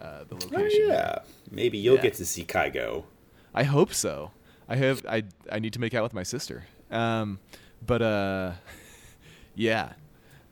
[0.00, 0.86] uh, the Oh, location.
[0.88, 1.18] yeah.
[1.50, 2.02] Maybe you'll Yeah.
[2.02, 3.04] get to see Kygo.
[3.54, 4.32] I hope so.
[4.68, 6.64] I have I I need to make out with my sister.
[6.90, 7.38] Um,
[7.86, 8.52] but uh,
[9.54, 9.92] yeah.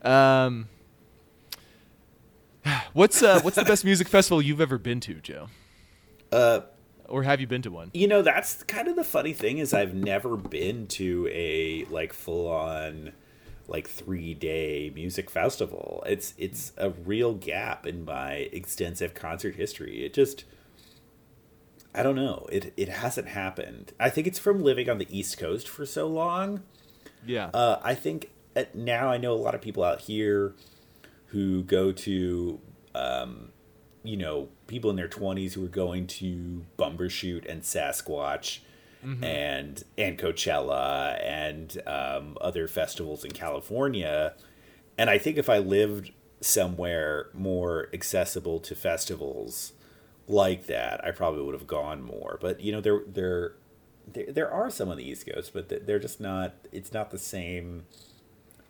[0.02, 0.68] Um,
[2.92, 5.48] what's uh what's the best music festival you've ever been to, Joe?
[6.32, 6.60] Uh,
[7.08, 7.90] Or have you been to one?
[7.94, 12.12] you know, that's kind of the funny thing is I've never been to a like
[12.12, 13.12] full on
[13.68, 16.02] like three day music festival.
[16.06, 20.04] It's it's a real gap in my extensive concert history.
[20.04, 20.44] It just
[21.96, 22.46] I don't know.
[22.52, 23.92] It it hasn't happened.
[23.98, 26.62] I think it's from living on the East Coast for so long.
[27.26, 27.50] Yeah.
[27.54, 30.54] Uh, I think uh, now I know a lot of people out here
[31.28, 32.60] who go to,
[32.94, 33.50] um,
[34.04, 38.60] you know, people in their twenties who are going to Bumbershoot and Sasquatch,
[39.22, 44.34] and and Coachella and um, other festivals in California,
[44.98, 49.72] and I think if I lived somewhere more accessible to festivals
[50.28, 52.38] like that, I probably would have gone more.
[52.40, 53.54] But you know, there there
[54.12, 56.54] there, there are some on the East Coast, but they're just not.
[56.72, 57.84] It's not the same.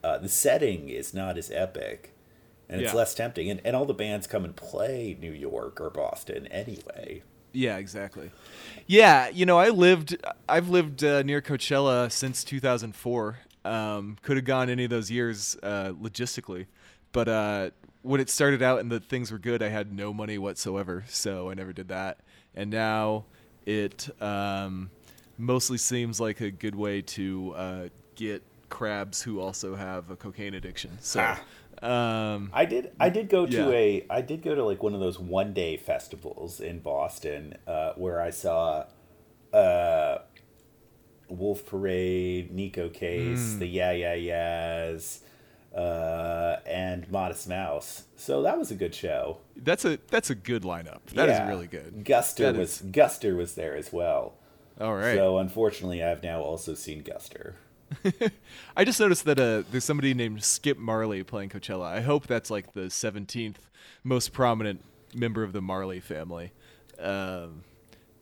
[0.05, 2.14] Uh, the setting is not as epic,
[2.69, 2.97] and it's Yeah.
[2.99, 3.51] less tempting.
[3.51, 7.23] And, and all the bands come and play New York or Boston anyway.
[7.53, 8.31] Yeah, exactly.
[8.87, 10.16] Yeah, you know, I lived,
[10.49, 13.38] I've lived uh, near Coachella since 2004.
[13.64, 16.66] Um, could have gone any of those years uh, logistically,
[17.12, 17.71] but uh,
[18.07, 21.51] when it started out and the things were good, I had no money whatsoever, so
[21.51, 22.21] I never did that.
[22.55, 23.25] And now
[23.66, 24.90] it um,
[25.37, 30.55] mostly seems like a good way to uh, get crabs who also have a cocaine
[30.55, 30.99] addiction.
[31.01, 31.37] So.
[31.83, 32.92] Um, I did.
[32.99, 33.69] I did go to Yeah.
[33.71, 34.07] a.
[34.09, 38.19] I did go to like one of those one day festivals in Boston, uh, where
[38.19, 38.87] I saw,
[39.53, 40.19] uh,
[41.29, 43.59] Wolf Parade, Neko Case, Hmm.
[43.59, 45.21] the Yeah Yeah Yeahs,
[45.77, 48.05] uh, and Modest Mouse.
[48.17, 49.39] So that was a good show.
[49.57, 51.05] that's a that's a good lineup.
[51.15, 51.49] That is Yeah.
[51.49, 52.05] really good.
[52.05, 54.35] Guster That was is- Guster was there as well.
[54.81, 55.14] All right.
[55.16, 57.55] So unfortunately, I've now also seen Guster.
[58.77, 61.85] I just noticed that uh, there's somebody named Skip Marley playing Coachella.
[61.87, 63.57] I hope that's like the 17th
[64.03, 64.83] most prominent
[65.14, 66.53] member of the Marley family.
[66.99, 67.62] Um,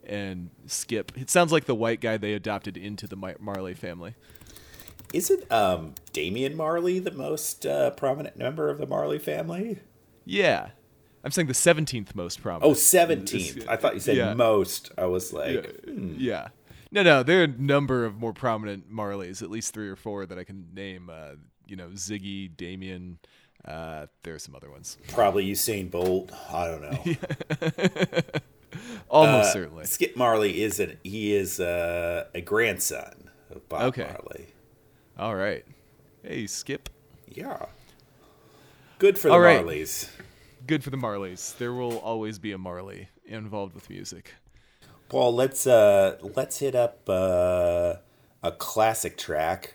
[0.06, 4.14] and Skip, it sounds like the white guy they adopted into the Marley family.
[5.14, 9.78] Isn't um, Damian Marley the most uh, prominent member of the Marley family?
[10.24, 10.70] Yeah.
[11.22, 12.70] I'm saying the 17th most prominent.
[12.70, 13.66] Oh, 17th.
[13.68, 14.34] I thought you said Yeah.
[14.34, 14.90] most.
[14.98, 15.54] I was like,
[15.86, 15.92] Yeah.
[15.92, 16.14] hmm.
[16.18, 16.48] yeah.
[16.90, 20.26] No, no, there are a number of more prominent Marleys, at least three or four
[20.26, 21.08] that I can name.
[21.10, 21.36] Uh,
[21.66, 23.18] you know, Ziggy, Damian.
[23.64, 24.98] Uh, there are some other ones.
[25.08, 26.30] probably Usain Bolt.
[26.52, 28.20] I don't know.
[29.08, 29.84] Almost Uh, certainly.
[29.86, 34.02] Skip Marley is an he is uh, a grandson of Bob Okay.
[34.04, 34.48] Marley.
[35.18, 35.64] All right.
[36.22, 36.88] Hey, Skip.
[37.28, 37.66] Yeah.
[38.98, 39.64] Good for the All right.
[39.64, 40.10] Marleys.
[40.66, 41.56] Good for the Marleys.
[41.58, 44.34] There will always be a Marley involved with music.
[45.08, 47.94] Paul, let's uh let's hit up uh,
[48.42, 49.74] a classic track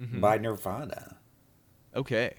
[0.00, 0.20] Mm-hmm.
[0.20, 1.18] by Nirvana.
[1.94, 2.34] Okay.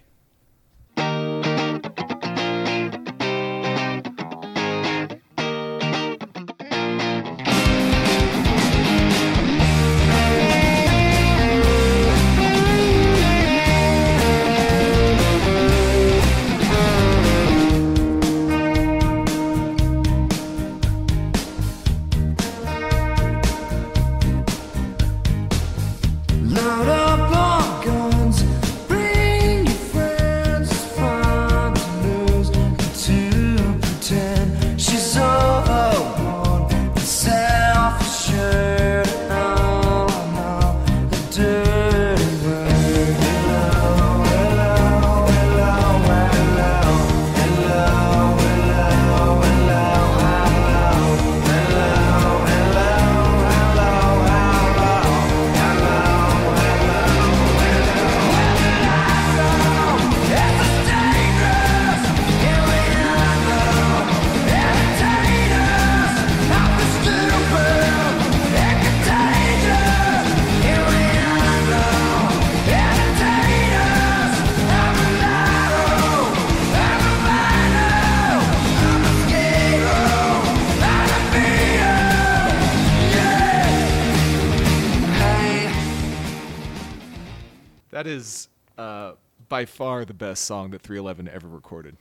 [88.06, 89.14] That is uh,
[89.49, 91.97] by far the best song that 311 ever recorded.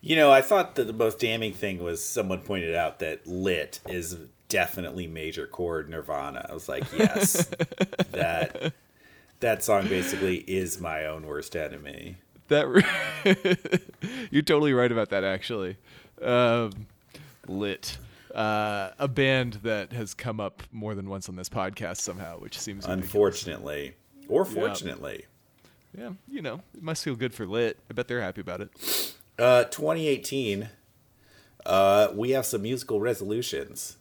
[0.00, 3.80] You know, I thought that the most damning thing was someone pointed out that "Lit"
[3.86, 4.16] is
[4.48, 6.46] definitely major chord Nirvana.
[6.48, 7.44] I was like, yes,
[8.12, 8.72] that
[9.40, 12.16] that song basically is my own worst enemy.
[12.48, 15.24] That re- you're totally right about that.
[15.24, 15.76] Actually,
[16.22, 16.86] um,
[17.46, 17.98] lit.
[18.34, 22.58] Uh, a band that has come up more than once on this podcast somehow, which
[22.58, 23.04] seems ridiculous.
[23.04, 23.94] Unfortunately,
[24.28, 25.26] or fortunately, Yeah,
[26.28, 27.78] you know, it must feel good for lit.
[27.90, 28.70] I bet they're happy about it.
[29.38, 30.68] uh, 2018.
[31.66, 33.96] Uh, we have some musical resolutions.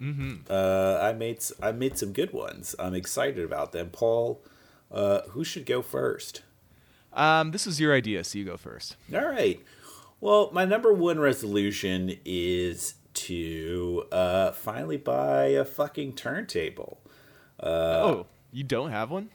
[0.00, 0.42] Mm-hmm.
[0.48, 2.76] Uh, I made I made some good ones.
[2.78, 3.90] I'm excited about them.
[3.90, 4.40] Paul,
[4.92, 6.42] uh, who should go first?
[7.12, 8.96] Um, this is your idea, so you go first.
[9.12, 9.60] All right.
[10.20, 17.00] Well, my number one resolution is to uh, finally buy a fucking turntable.
[17.60, 19.30] oh, you don't have one?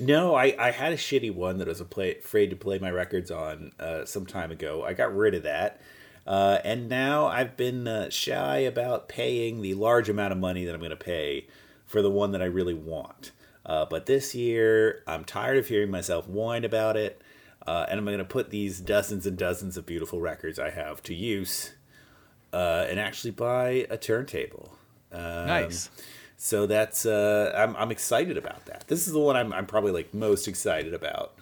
[0.00, 2.90] No, I, I had a shitty one that I was play, afraid to play my
[2.90, 4.82] records on uh, some time ago.
[4.82, 5.80] I got rid of that.
[6.26, 10.74] Uh, and now I've been uh, shy about paying the large amount of money that
[10.74, 11.46] I'm going to pay
[11.86, 13.32] for the one that I really want.
[13.66, 17.20] Uh, but this year, I'm tired of hearing myself whine about it.
[17.66, 21.02] Uh, and I'm going to put these dozens and dozens of beautiful records I have
[21.04, 21.72] to use
[22.54, 24.76] uh, and actually buy a turntable.
[25.12, 25.90] Um, Nice.
[26.42, 28.84] So that's uh, I'm I'm excited about that.
[28.88, 31.34] This is the one I'm I'm probably like most excited about.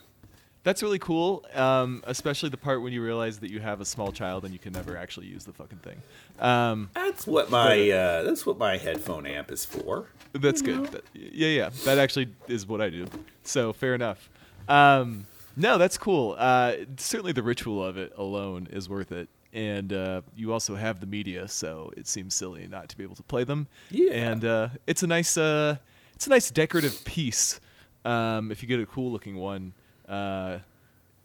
[0.65, 4.11] That's really cool, um, especially the part when you realize that you have a small
[4.11, 6.03] child and you can never actually use the fucking thing.
[6.41, 10.09] Um, That's what my uh, that's what my headphone amp is for.
[10.33, 10.87] That's good.
[10.87, 11.71] That- yeah, yeah.
[11.85, 13.07] That actually is what I do.
[13.45, 14.29] So fair enough.
[14.69, 15.27] Um,
[15.57, 16.35] no, that's cool.
[16.37, 19.29] Uh, certainly, the ritual of it alone is worth it.
[19.53, 23.17] And uh, you also have the media, so it seems silly not to be able
[23.17, 23.67] to play them.
[23.91, 24.13] Yeah.
[24.13, 25.77] And uh, it's a nice, uh,
[26.15, 27.59] it's a nice decorative piece.
[28.05, 29.73] Um, if you get a cool looking one,
[30.09, 30.59] uh,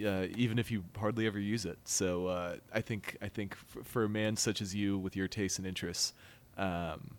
[0.05, 1.77] uh, even if you hardly ever use it.
[1.85, 5.27] So uh, I think I think f- for a man such as you with your
[5.27, 6.13] tastes and interests,
[6.57, 7.15] um,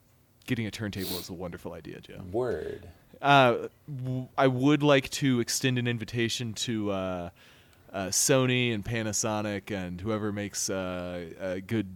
[0.47, 2.21] getting a turntable is a wonderful idea, Joe.
[2.33, 2.89] Word.
[3.23, 3.69] Uh,
[4.03, 6.93] w- I would like to extend an invitation to
[7.95, 11.87] uh, Sony and Panasonic and whoever makes uh, uh, good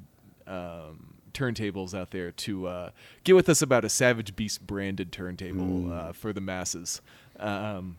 [0.47, 2.91] um, turntables out there to uh,
[3.25, 7.03] get with us about a Savage Beast branded turntable uh, for the masses.
[7.39, 7.99] Um,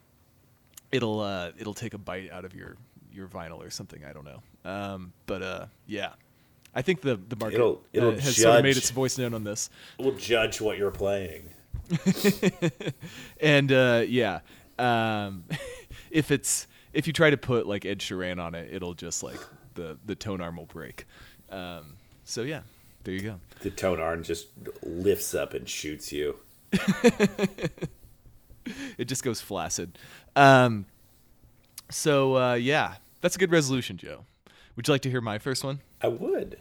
[0.91, 2.77] it'll uh, it'll take a bite out of your
[3.13, 4.03] your vinyl or something.
[4.05, 4.41] I don't know.
[4.63, 6.13] Um, but uh, yeah,
[6.73, 9.43] I think the the market It'll- it'll has sort of made its voice known on
[9.43, 9.69] this.
[9.99, 11.49] We'll judge what you're playing.
[13.41, 14.39] and uh, yeah,
[14.77, 15.43] um,
[16.11, 19.39] if it's if you try to put like Ed Sheeran on it, it'll just like
[19.75, 21.05] the the tone arm will break.
[21.51, 22.61] Um, so yeah,
[23.03, 23.39] there you go.
[23.61, 24.47] The tone arm just
[24.83, 26.39] lifts up and shoots you.
[28.97, 29.97] It just goes flaccid.
[30.35, 30.85] Um,
[31.89, 34.25] so uh, yeah, that's a good resolution, Joe.
[34.75, 35.79] Would you like to hear my first one?
[36.01, 36.59] I would.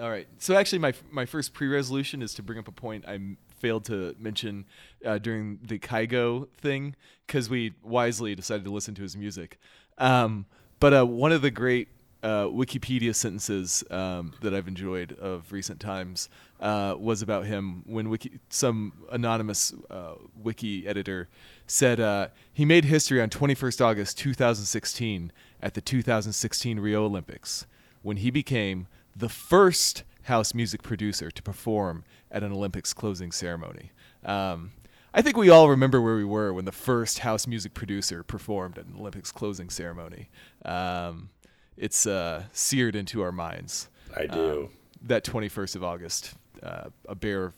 [0.00, 0.28] All right.
[0.38, 3.18] So actually, my my first pre-resolution is to bring up a point I
[3.58, 4.64] failed to mention
[5.04, 6.94] uh, during the Kygo thing
[7.26, 9.58] because we wisely decided to listen to his music.
[9.98, 10.46] Um,
[10.80, 11.88] but uh, one of the great
[12.22, 16.28] uh, Wikipedia sentences um, that I've enjoyed of recent times
[16.60, 21.28] uh, was about him when wiki- some anonymous uh, wiki editor
[21.66, 25.32] said uh, he made history on 21st August 2016
[25.62, 27.66] at the 2016 Rio Olympics
[28.02, 33.92] when he became the first house music producer to perform at an Olympics closing ceremony.
[34.24, 34.72] Um,
[35.14, 38.78] I think we all remember where we were when the first house music producer performed
[38.78, 40.28] at an Olympics closing ceremony.
[40.64, 41.30] Um,
[41.76, 43.88] it's uh, seared into our minds.
[44.16, 44.62] I do.
[44.64, 44.68] Um,
[45.02, 47.52] that 21st of August, uh, a bare,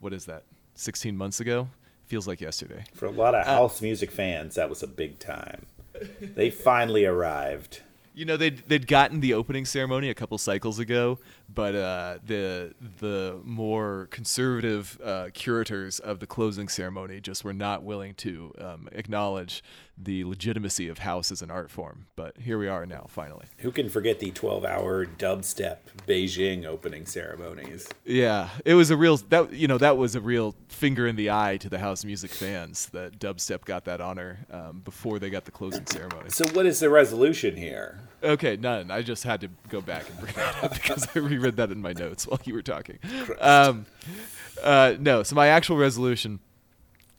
[0.00, 0.44] what is that,
[0.74, 1.68] 16 months ago?
[2.06, 2.84] Feels like yesterday.
[2.94, 5.66] For a lot of house music fans, that was a big time.
[6.20, 7.82] They finally arrived.
[8.18, 12.74] You know they'd they'd gotten the opening ceremony a couple cycles ago, but uh, the
[12.98, 18.88] the more conservative uh, curators of the closing ceremony just were not willing to um,
[18.90, 19.62] acknowledge
[20.00, 22.06] the legitimacy of house as an art form.
[22.16, 23.46] But here we are now, finally.
[23.58, 27.88] Who can forget the 12 hour dubstep Beijing opening ceremonies?
[28.04, 31.30] Yeah, it was a real that you know that was a real finger in the
[31.30, 35.44] eye to the house music fans that dubstep got that honor um, before they got
[35.44, 36.30] the closing ceremony.
[36.30, 38.00] So, what is the resolution here?
[38.22, 38.90] Okay, none.
[38.90, 41.80] I just had to go back and bring that up because I reread that in
[41.80, 42.98] my notes while you were talking.
[43.40, 43.86] Um,
[44.62, 46.40] uh, no, so my actual resolution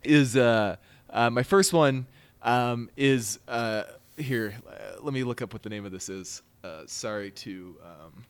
[0.04, 0.76] is uh,
[1.10, 2.08] uh, my first one
[2.44, 3.84] um, is uh,
[4.18, 4.56] here.
[5.02, 6.42] Let me look up what the name of this is.
[6.64, 8.26] Uh, sorry to um,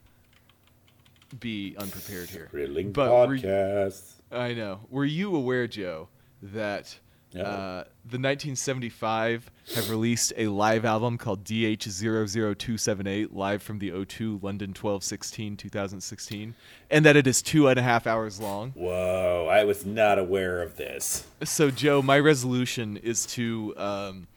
[1.39, 2.47] be unprepared here.
[2.51, 4.13] Grilling But were- podcast.
[4.31, 4.81] I know.
[4.91, 6.07] Were you aware, Joe,
[6.43, 6.97] that
[7.35, 14.69] Uh, the 1975 have released a live album called DH00278, live from the O2 London
[14.69, 16.55] 1216 2016,
[16.89, 18.71] and that it is two and a half hours long.
[18.71, 21.27] Whoa, I was not aware of this.
[21.43, 24.27] So, Joe, my resolution is to um,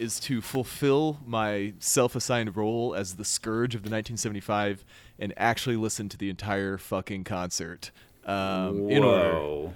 [0.00, 4.84] is to fulfill my self-assigned role as the scourge of the 1975
[5.20, 7.92] and actually listen to the entire fucking concert
[8.26, 9.72] um, in order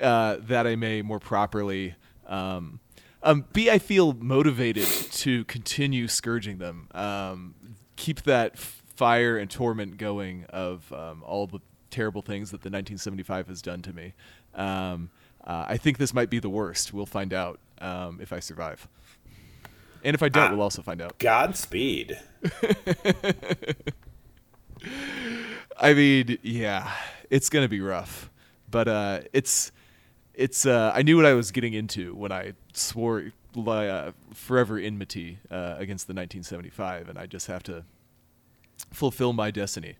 [0.00, 1.94] uh, that I may more properly.
[2.28, 2.80] Um,
[3.22, 6.88] um, B, I feel motivated to continue scourging them.
[6.92, 7.54] Um,
[7.96, 11.58] keep that f- fire and torment going of um, all the
[11.90, 14.14] terrible things that the 1975 has done to me.
[14.54, 15.10] Um,
[15.44, 16.92] uh, I think this might be the worst.
[16.92, 18.86] We'll find out um, if I survive.
[20.04, 20.50] And if I don't, Ah.
[20.52, 21.18] we'll also find out.
[21.18, 22.18] Godspeed.
[25.80, 26.92] I mean, yeah,
[27.30, 28.30] it's gonna be rough,
[28.70, 29.70] but uh, it's
[30.38, 30.64] it's.
[30.64, 35.74] Uh, I knew what I was getting into when I swore uh, forever enmity uh,
[35.78, 37.84] against the 1975, and I just have to
[38.92, 39.96] fulfill my destiny.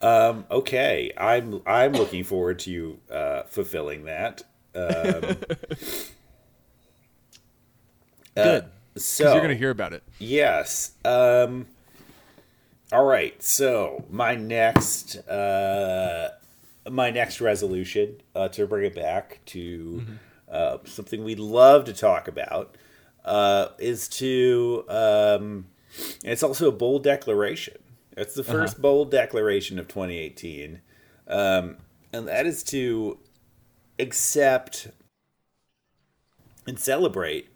[0.00, 4.42] Um, okay, I'm I'm looking forward to you uh, fulfilling that.
[4.74, 5.36] Um,
[8.34, 10.02] Good, Uh, so you're gonna hear about it.
[10.18, 10.92] Yes.
[11.04, 11.66] Um,
[12.92, 13.40] all right.
[13.42, 16.30] So my next, uh,
[16.88, 20.02] my next resolution uh, to bring it back to
[20.50, 22.76] uh, something we'd love to talk about
[23.24, 24.84] uh, is to.
[24.88, 25.66] Um,
[26.22, 27.78] it's also a bold declaration.
[28.16, 30.80] It's the 1st bold declaration of 2018,
[31.28, 31.76] um,
[32.12, 33.18] and that is to
[33.98, 34.88] accept
[36.66, 37.48] and celebrate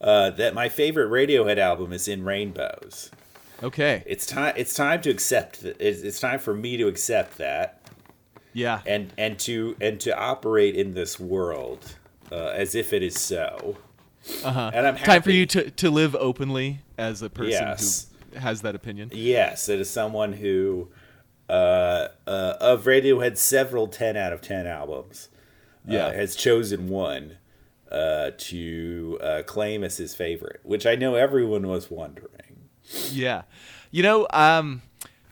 [0.00, 3.10] uh, that my favorite Radiohead album is in Rainbows.
[3.62, 4.02] Okay.
[4.06, 4.54] It's time.
[4.56, 5.62] It's time to accept.
[5.62, 7.80] th- It's, it's time for me to accept that,
[8.52, 8.80] Yeah.
[8.86, 11.96] and and to and to operate in this world
[12.32, 13.76] uh, as if it is so.
[14.44, 14.70] Uh-huh.
[14.74, 18.06] And I'm Time for you to, to live openly as a person Yes.
[18.32, 19.10] who has that opinion.
[19.14, 20.88] Yes, it is someone who,
[21.48, 25.28] uh, uh, of Radiohead's several ten out of ten albums,
[25.86, 26.06] Yeah.
[26.06, 27.38] uh, has chosen one
[27.90, 32.49] uh, to uh, claim as his favorite, which I know everyone was wondering.
[33.10, 33.42] Yeah.
[33.90, 34.82] You know, um,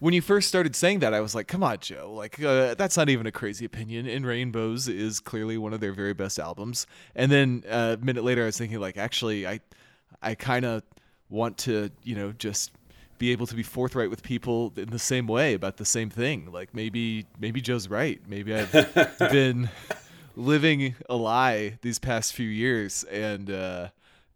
[0.00, 2.12] when you first started saying that, I was like, come on, Joe.
[2.12, 4.06] Like, uh, that's not even a crazy opinion.
[4.06, 6.86] In Rainbows is clearly one of their very best albums.
[7.14, 9.60] And then uh, a minute later, I was thinking, like, actually, I,
[10.22, 10.82] I kind of
[11.28, 12.70] want to, you know, just
[13.18, 16.52] be able to be forthright with people in the same way about the same thing.
[16.52, 18.20] Like, maybe, maybe Joe's right.
[18.28, 19.68] Maybe I've been
[20.36, 23.88] living a lie these past few years and uh,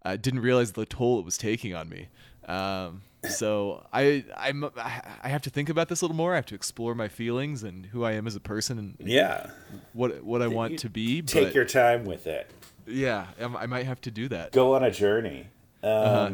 [0.03, 2.09] I didn't realize the toll it was taking on me.
[2.47, 6.33] Um, so I I'm I have to think about this a little more.
[6.33, 9.51] I have to explore my feelings and who I am as a person and Yeah,
[9.93, 11.23] what what I want You to be.
[11.23, 12.51] take but your time with it.
[12.87, 15.47] yeah, I I might have to do that Go on a journey.
[15.85, 16.31] Um, Uh-huh.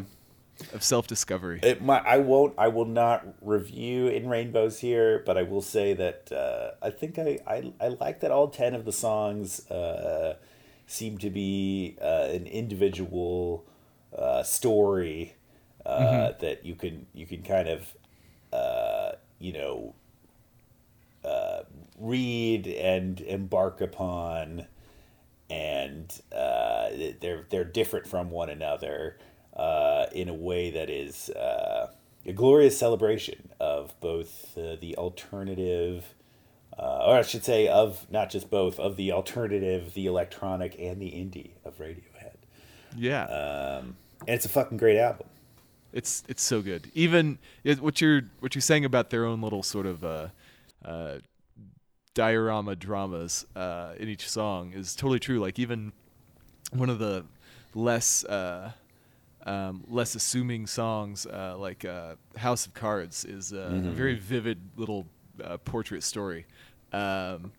[0.73, 1.59] of self discovery.
[1.63, 6.71] I won't I will not review in rainbows here, but I will say that uh,
[6.85, 10.35] I think I, I I like that all ten of the songs uh,
[10.87, 13.63] seem to be uh, an individual
[14.17, 15.35] uh, story
[15.89, 17.93] uh, that you can you can kind of
[18.53, 19.95] uh, you know
[21.23, 21.61] uh,
[21.97, 24.65] read and embark upon
[25.49, 29.17] and uh, they're they're different from one another
[29.55, 31.91] uh, in a way that is uh,
[32.25, 36.13] a glorious celebration of both uh, the alternative,
[36.77, 41.01] uh, or I should say, of not just both of the alternative, the electronic, and
[41.01, 42.35] the indie of Radiohead.
[42.95, 43.23] Yeah.
[43.23, 45.27] Um, and it's a fucking great album.
[45.91, 46.91] It's it's so good.
[46.93, 50.27] Even it, what you're what you're saying about their own little sort of uh,
[50.85, 51.17] uh,
[52.13, 55.39] diorama dramas uh, in each song is totally true.
[55.39, 55.91] Like even
[56.71, 57.25] one of the
[57.73, 58.71] less uh,
[59.45, 64.59] um, less assuming songs, uh, like uh, House of Cards, is uh, a very vivid
[64.75, 65.07] little
[65.43, 66.45] uh, portrait story
[66.93, 67.51] um,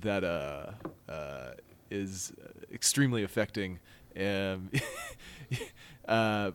[0.00, 0.72] that uh,
[1.10, 1.52] uh,
[1.90, 2.32] is
[2.72, 3.78] extremely affecting.
[4.18, 4.70] Um,
[6.08, 6.50] uh,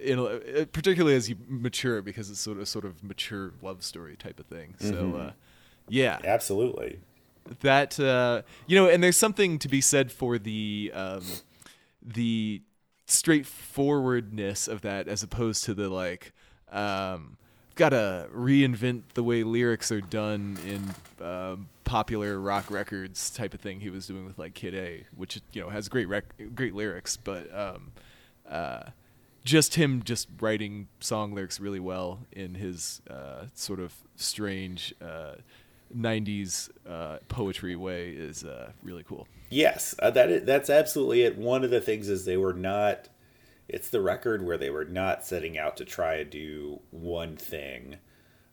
[0.00, 4.16] in, uh, particularly as you mature, because it's sort of sort of mature love story
[4.16, 4.74] type of thing.
[4.78, 5.32] So, uh,
[5.88, 7.00] yeah, Absolutely.
[7.60, 11.24] that uh, you know, and there's something to be said for the um,
[12.02, 12.62] the
[13.06, 16.32] straightforwardness of that, as opposed to the like,
[16.70, 17.36] um,
[17.76, 23.80] gotta reinvent the way lyrics are done in um, popular rock records type of thing
[23.80, 27.16] he was doing with like Kid A, which you know has great rec- great lyrics,
[27.16, 27.92] but um,
[28.48, 28.84] uh,
[29.46, 35.36] just him just writing song lyrics really well in his uh, sort of strange, uh,
[35.96, 39.28] '90s uh, poetry way is uh, really cool.
[39.48, 41.38] Yes, uh, that is, that's absolutely it.
[41.38, 43.08] One of the things is they were not.
[43.68, 47.96] It's the record where they were not setting out to try and do one thing,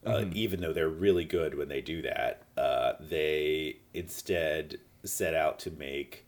[0.06, 2.44] uh, even though they're really good when they do that.
[2.56, 6.28] Uh, they instead set out to make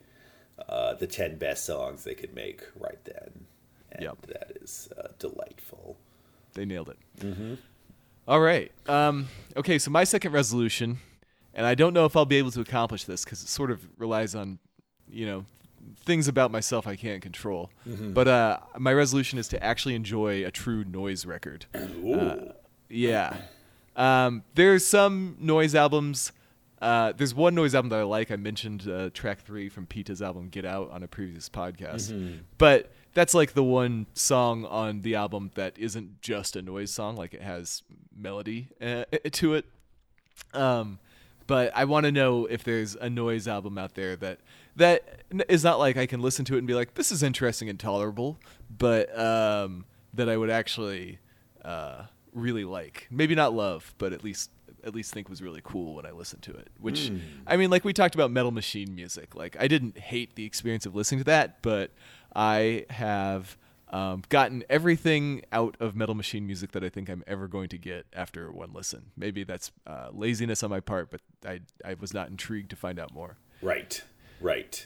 [0.68, 3.46] uh, the ten best songs they could make right then,
[3.96, 4.26] and Yep.
[4.28, 5.98] that is uh, delightful.
[6.54, 7.58] They nailed it.
[8.28, 8.72] All right.
[8.88, 10.98] Um, okay, so my second resolution,
[11.54, 13.86] and I don't know if I'll be able to accomplish this because it sort of
[14.00, 14.60] relies on,
[15.10, 15.46] you know,
[16.06, 17.70] things about myself I can't control.
[17.86, 21.66] But uh, my resolution is to actually enjoy a true noise record.
[21.76, 22.52] Ooh.
[22.90, 23.36] Yeah.
[23.96, 26.32] Um, there's some noise albums.
[26.82, 28.32] Uh, there's one noise album that I like.
[28.32, 32.92] I mentioned uh, track three from Pita's album "Get Out" on a previous podcast, but
[33.16, 37.16] that's like the one song on the album that isn't just a noise song.
[37.16, 37.82] Like it has
[38.16, 39.66] melody uh, to it.
[40.54, 41.00] Um,
[41.48, 44.40] but I want to know if there's a noise album out there that
[44.76, 47.70] that is not like I can listen to it and be like, this is interesting
[47.70, 48.38] and tolerable,
[48.78, 51.20] but um, that I would actually
[51.64, 52.04] uh,
[52.34, 53.08] really like.
[53.10, 54.52] Maybe not love, but at least
[54.84, 56.68] at least think was really cool when I listened to it.
[56.80, 57.12] Which
[57.48, 59.36] I mean, like we talked about Metal Machine music.
[59.36, 61.92] Like I didn't hate the experience of listening to that, but
[62.36, 63.58] I have
[63.90, 67.78] um, gotten everything out of Metal Machine music that I think I'm ever going to
[67.78, 69.12] get after one listen.
[69.16, 73.00] Maybe that's uh, laziness on my part, but I I was not intrigued to find
[73.00, 73.38] out more.
[73.62, 74.04] Right,
[74.42, 74.86] right.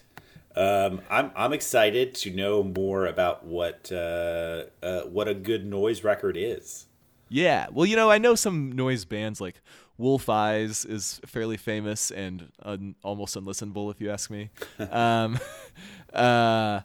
[0.56, 6.04] Um, I'm I'm excited to know more about what uh, uh, what a good noise
[6.04, 6.86] record is.
[7.30, 9.62] Yeah, well, you know, I know some noise bands like
[9.98, 14.50] Wolf Eyes is fairly famous and un- almost unlistenable, if you ask me.
[14.92, 15.38] um,
[16.14, 16.82] uh,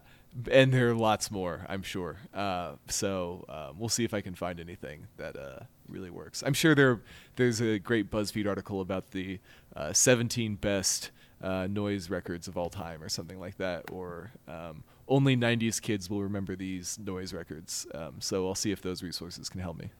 [0.51, 2.18] and there are lots more, I'm sure.
[2.32, 6.43] Uh, so uh, we'll see if I can find anything that uh, really works.
[6.45, 7.01] I'm sure there
[7.37, 9.39] there's a great BuzzFeed article about the
[9.76, 11.11] uh, 17 best
[11.43, 16.09] uh, noise records of all time, or something like that, or um, only 90s kids
[16.09, 17.87] will remember these noise records.
[17.95, 19.91] Um, so I'll see if those resources can help me.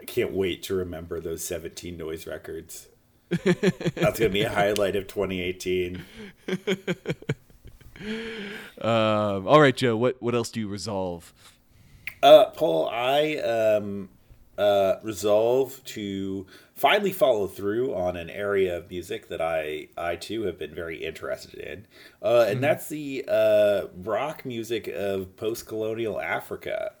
[0.00, 2.88] I can't wait to remember those 17 noise records.
[3.28, 6.02] That's gonna be a highlight of 2018.
[8.80, 9.96] Um, all right, Joe.
[9.96, 11.32] What what else do you resolve?
[12.22, 14.08] Uh, Paul, I um,
[14.58, 20.42] uh, resolve to finally follow through on an area of music that I I too
[20.42, 21.86] have been very interested in,
[22.22, 26.92] uh, and that's the uh, rock music of post-colonial Africa.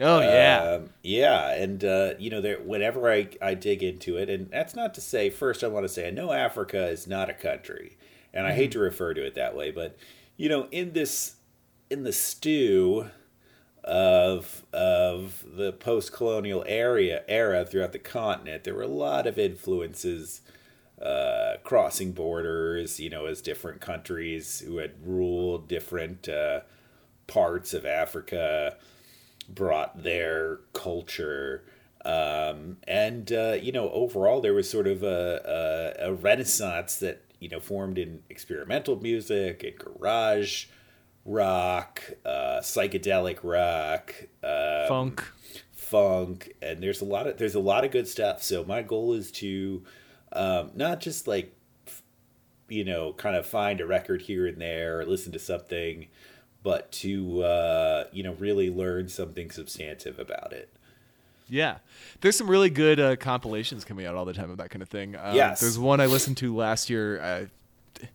[0.00, 4.28] Oh yeah, Um, yeah, and uh, you know, there whenever I I dig into it,
[4.30, 5.30] and that's not to say.
[5.30, 7.96] First, I want to say I know Africa is not a country,
[8.32, 9.96] and I hate to refer to it that way, but
[10.42, 11.36] you know, in this
[11.88, 13.06] in the stew
[13.84, 20.40] of of the post-colonial area era throughout the continent, there were a lot of influences
[21.00, 22.98] uh, crossing borders.
[22.98, 26.62] You know, as different countries who had ruled different uh,
[27.28, 28.76] parts of Africa
[29.48, 31.62] brought their culture.
[32.04, 37.22] Um, and uh, you know, overall, there was sort of a, a, a renaissance that
[37.42, 40.66] you know formed in experimental music and garage
[41.24, 45.24] rock, uh, psychedelic rock, uh, funk.
[45.72, 48.42] funk, and there's a lot of there's a lot of good stuff.
[48.42, 49.82] So my goal is to
[50.32, 51.54] um, not just like
[52.68, 56.06] you know kind of find a record here and there or listen to something,
[56.62, 60.74] but to uh, you know really learn something substantive about it.
[61.52, 61.78] Yeah,
[62.22, 64.88] there's some really good uh, compilations coming out all the time of that kind of
[64.88, 65.16] thing.
[65.16, 65.60] Um, Yes.
[65.60, 67.22] there's one I listened to last year.
[67.22, 68.06] I,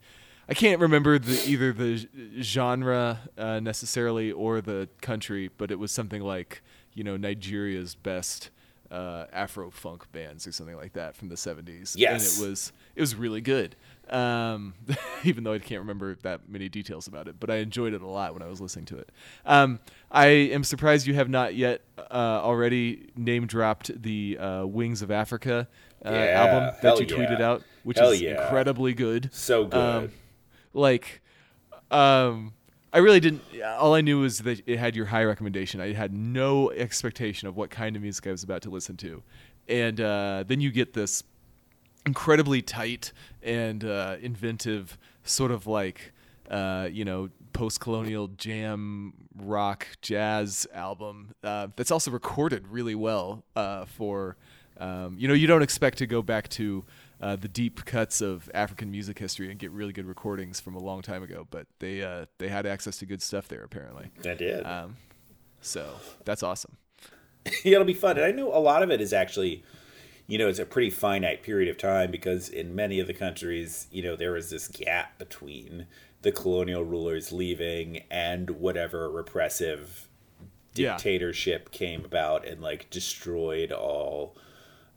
[0.50, 2.08] I can't remember the either the
[2.42, 6.62] genre uh, necessarily or the country, but it was something like
[6.96, 8.50] you know Nigeria's best
[8.90, 11.94] uh, Afro funk bands or something like that from the 70s.
[11.96, 12.38] Yes.
[12.40, 13.76] and it was it was really good.
[14.10, 14.74] Um,
[15.24, 18.08] even though I can't remember that many details about it, but I enjoyed it a
[18.08, 19.10] lot when I was listening to it.
[19.46, 19.80] Um,
[20.12, 25.12] I am surprised you have not yet uh, already name dropped the uh, Wings of
[25.12, 25.68] Africa
[26.06, 27.50] uh, Yeah, album that you tweeted yeah.
[27.50, 28.42] out, which Hell is yeah.
[28.44, 29.30] incredibly good.
[29.34, 29.80] So good.
[29.80, 30.12] Um,
[30.74, 31.22] like,
[31.92, 32.54] um,
[32.94, 33.42] I really didn't.
[33.78, 35.82] All I knew was that it had your high recommendation.
[35.82, 39.24] I had no expectation of what kind of music I was about to listen to,
[39.68, 41.24] and uh, then you get this
[42.08, 43.12] incredibly tight
[43.44, 46.14] and uh, inventive sort of like
[46.50, 53.84] uh, you know post-colonial jam rock jazz album uh, that's also recorded really well uh,
[53.84, 54.38] for
[54.80, 56.86] um, you know you don't expect to go back to
[57.20, 60.80] uh, the deep cuts of African music history and get really good recordings from a
[60.80, 64.34] long time ago but they uh, they had access to good stuff there apparently I
[64.34, 64.66] did.
[64.66, 64.96] um,
[65.60, 65.90] so
[66.24, 66.78] that's awesome
[67.64, 68.18] yeah, it'll be fun.
[68.18, 69.64] And I know a lot of it is actually,
[70.28, 73.88] you know, it's a pretty finite period of time because in many of the countries,
[73.92, 75.88] you know, there was this gap between
[76.22, 80.08] the colonial rulers leaving and whatever repressive
[80.76, 80.92] Yeah.
[80.94, 84.36] dictatorship came about and like destroyed all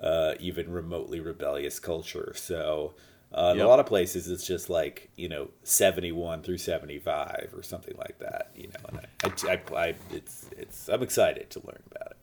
[0.03, 2.33] uh, even remotely rebellious culture.
[2.35, 2.95] So
[3.33, 3.67] uh, in Yep.
[3.67, 7.63] a lot of places, it's just like you know seventy one through seventy five or
[7.63, 8.51] something like that.
[8.57, 12.17] You know, and I, I, I, I, it's it's I'm excited to learn about it.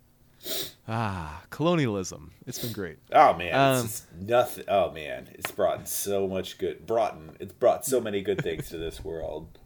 [0.87, 2.31] Ah, colonialism.
[2.45, 2.97] It's been great.
[3.11, 4.63] Oh man, Um, it's nothing.
[4.67, 6.85] Oh man, it's brought so much good.
[6.85, 9.59] Brought it's brought so many good things to this world.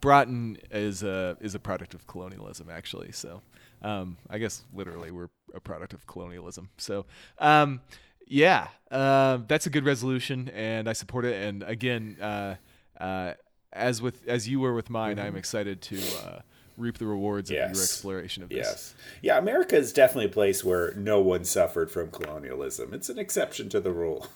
[0.00, 3.12] Broughton is a is a product of colonialism, actually.
[3.12, 3.42] So,
[3.82, 6.70] um, I guess literally we're a product of colonialism.
[6.76, 7.06] So,
[7.38, 7.80] um,
[8.26, 11.40] yeah, uh, that's a good resolution, and I support it.
[11.46, 12.56] And again, uh,
[12.98, 13.34] uh,
[13.72, 16.40] as with as you were with mine, I'm excited to uh,
[16.82, 17.74] reap the rewards of Mm-hmm.
[17.74, 18.58] Your exploration of this.
[18.58, 22.92] Yes, yeah, America is definitely a place where no one suffered from colonialism.
[22.92, 24.26] It's an exception to the rule.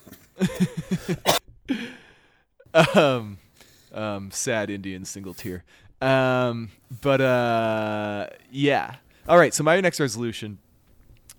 [2.95, 3.39] um,
[3.93, 5.65] um, sad Indian single tear.
[6.01, 6.71] Um,
[7.03, 8.97] but uh, yeah.
[9.29, 9.53] All right.
[9.55, 10.59] So my next resolution.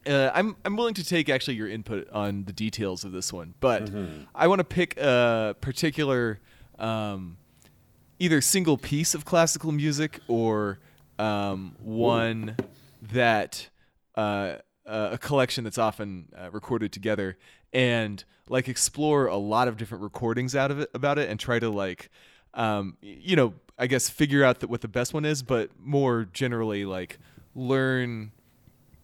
[0.05, 3.55] Uh, I'm I'm willing to take actually your input on the details of this one,
[3.59, 3.89] but
[4.33, 6.39] I want to pick a particular
[6.79, 7.37] um,
[8.17, 10.79] either single piece of classical music or
[11.19, 12.55] um, one
[13.01, 13.69] that
[14.15, 14.55] uh,
[14.85, 17.37] uh, a collection that's often uh, recorded together
[17.73, 21.59] and like explore a lot of different recordings out of it about it and try
[21.59, 22.09] to like
[22.53, 26.27] um, you know I guess figure out that what the best one is, but more
[26.33, 27.19] generally like
[27.53, 28.31] learn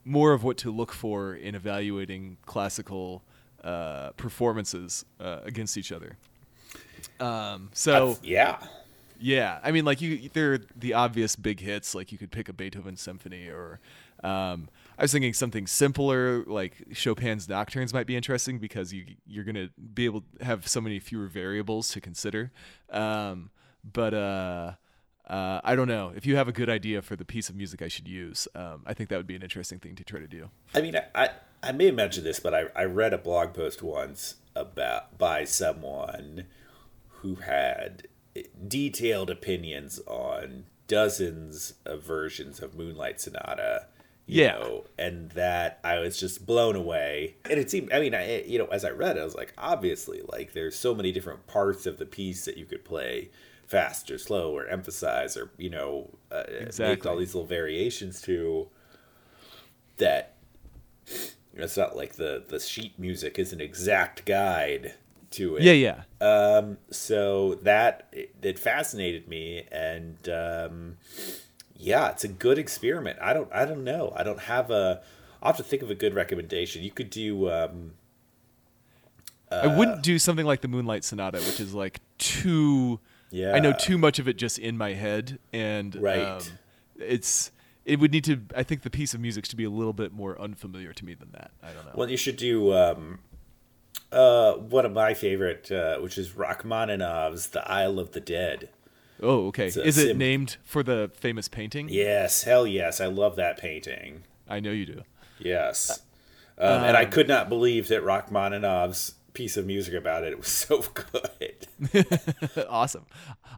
[0.06, 3.24] more of what to look for in evaluating classical
[3.64, 6.18] uh, performances uh, against each other.
[7.20, 8.58] Um, so yeah,
[9.24, 11.96] yeah, I mean, like you, they're the obvious big hits.
[11.96, 13.80] Like you could pick a Beethoven symphony, or
[14.22, 14.68] um,
[14.98, 19.70] I was thinking something simpler, like Chopin's Nocturnes might be interesting because you you're gonna
[19.94, 22.52] be able to have so many fewer variables to consider.
[22.90, 23.52] Um,
[23.90, 24.74] but uh,
[25.26, 27.82] uh, I don't know if you have a good idea for the piece of music
[27.82, 28.46] I should use.
[28.56, 30.50] Um, I think that would be an interesting thing to try to do.
[30.76, 31.30] I mean, I,
[31.64, 36.48] I, may mentioned this, but I, I read a blog post once about by someone
[37.22, 38.08] who had
[38.68, 43.88] detailed opinions on dozens of versions of Moonlight Sonata.
[44.26, 44.54] You Yeah.
[44.54, 47.36] know, and that I was just blown away.
[47.50, 49.54] And it seemed, I mean, I, you know, as I read it, I was like,
[49.58, 53.32] obviously, like, there's so many different parts of the piece that you could play
[53.68, 56.44] fast or slow or emphasize or, you know, uh,
[56.80, 58.70] make all these little variations to
[59.98, 60.36] that
[61.56, 64.94] it's not like the the sheet music is an exact guide
[65.34, 65.64] to it.
[65.64, 66.04] Yeah, yeah.
[66.22, 70.98] Um, so that it, it fascinated me, and um,
[71.76, 73.20] yeah, it's a good experiment.
[73.22, 74.14] I don't I don't know.
[74.16, 75.02] I don't have a.
[75.42, 76.84] I'll have to think of a good recommendation.
[76.84, 77.52] You could do.
[77.52, 77.92] Um,
[79.52, 83.00] I wouldn't do something like the Moonlight Sonata, which is like too.
[83.30, 83.54] Yeah.
[83.54, 86.20] I know too much of it just in my head, and Right.
[86.24, 86.42] um,
[86.98, 87.52] it's
[87.86, 88.42] it would need to.
[88.56, 91.14] I think the piece of music should be a little bit more unfamiliar to me
[91.14, 91.52] than that.
[91.62, 91.92] I don't know.
[91.96, 92.74] well, you should do.
[92.74, 93.20] Um,
[94.12, 98.70] uh, one of my favorite, uh, which is Rachmaninoff's "The Isle of the Dead."
[99.22, 99.68] oh, okay.
[99.68, 101.88] Is it sim- named for the famous painting?
[101.90, 104.24] Yes, hell yes, I love that painting.
[104.50, 105.04] I know you do.
[105.40, 106.02] Yes.
[106.58, 110.38] Um, and I Um, could not believe that Rachmaninoff's piece of music about it It
[110.38, 111.68] was so good.
[112.70, 113.06] awesome.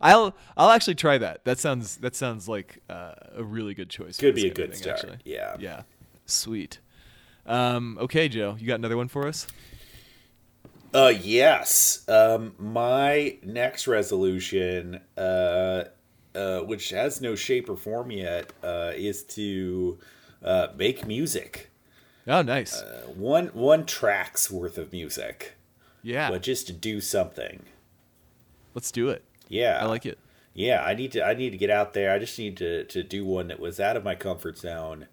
[0.01, 1.43] I'll I'll actually try that.
[1.45, 4.17] That sounds that sounds like uh, a really good choice.
[4.17, 5.55] Could be a good thing, start, yeah.
[5.59, 5.81] Yeah.
[6.25, 6.79] Sweet.
[7.45, 9.47] Um, okay, Joe, you got another one for us?
[10.95, 12.07] Uh, yes.
[12.07, 15.83] Um, my next resolution, uh,
[16.33, 19.99] uh, which has no shape or form yet, uh, is to
[20.41, 21.69] uh, make music.
[22.27, 22.81] Oh, nice.
[22.81, 25.55] Uh, one one track's worth of music,
[26.01, 26.29] yeah.
[26.29, 27.63] but just to do something.
[28.73, 29.23] Let's do it.
[29.49, 30.17] Yeah, I like it.
[30.55, 33.03] yeah i need to i need to get out there i just need to to
[33.03, 35.05] do one that was out of my comfort zone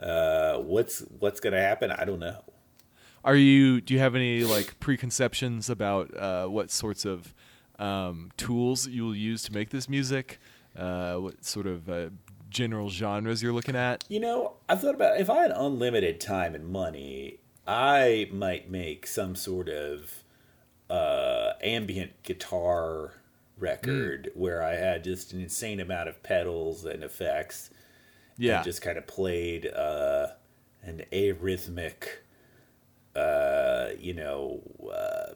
[0.00, 2.42] uh what's what's gonna happen i don't know
[3.26, 3.80] Are you?
[3.82, 7.34] Do you have any like preconceptions about uh, what sorts of
[7.78, 10.38] um, tools you will use to make this music?
[10.78, 12.10] Uh, what sort of uh,
[12.48, 14.04] general genres you're looking at?
[14.08, 19.04] you know i've thought about if i had unlimited time and money i might make
[19.06, 20.22] some sort of
[20.88, 23.14] uh ambient guitar
[23.58, 27.68] record where i had just an insane amount of pedals and effects
[28.38, 28.56] Yeah.
[28.58, 30.28] and just kind of played uh,
[30.82, 32.20] an arrhythmic,
[33.16, 34.62] uh, you know,
[34.92, 35.34] uh,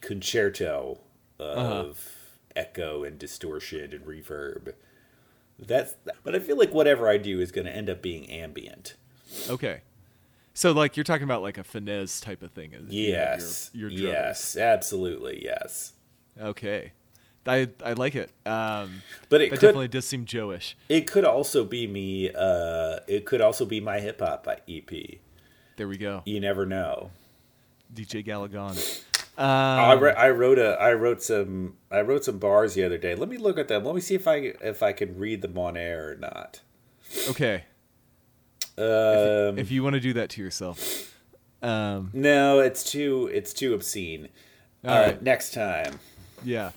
[0.00, 0.98] concerto
[1.38, 2.10] of
[2.54, 4.74] echo and distortion and reverb.
[5.58, 8.94] That's, but I feel like whatever I do is going to end up being ambient.
[9.48, 9.82] Okay.
[10.54, 12.72] So like you're talking about like a finesse type of thing.
[12.74, 13.70] is, you know, your- Yes.
[13.72, 15.92] your yes, absolutely, yes.
[16.40, 16.92] Okay.
[17.46, 18.30] I I like it.
[18.46, 20.74] Um, But it could definitely does seem Joish.
[20.88, 25.18] it could also be me uh it could also be my hip hop EP.
[25.82, 26.22] There we go.
[26.26, 27.10] You never know.
[27.92, 29.02] DJ Galagon.
[29.36, 32.98] I, Um, wr- I wrote a I wrote some I wrote some bars the other
[32.98, 33.16] day.
[33.16, 33.84] Let me look at them.
[33.84, 36.60] Let me see if I if I can read them on air or not.
[37.30, 37.64] okay.
[38.78, 41.18] Um, If you want to do that to yourself.
[41.62, 44.28] Um, no, it's too it's too obscene.
[44.84, 45.20] All uh, right.
[45.20, 45.98] Next time.
[46.44, 46.70] yeah.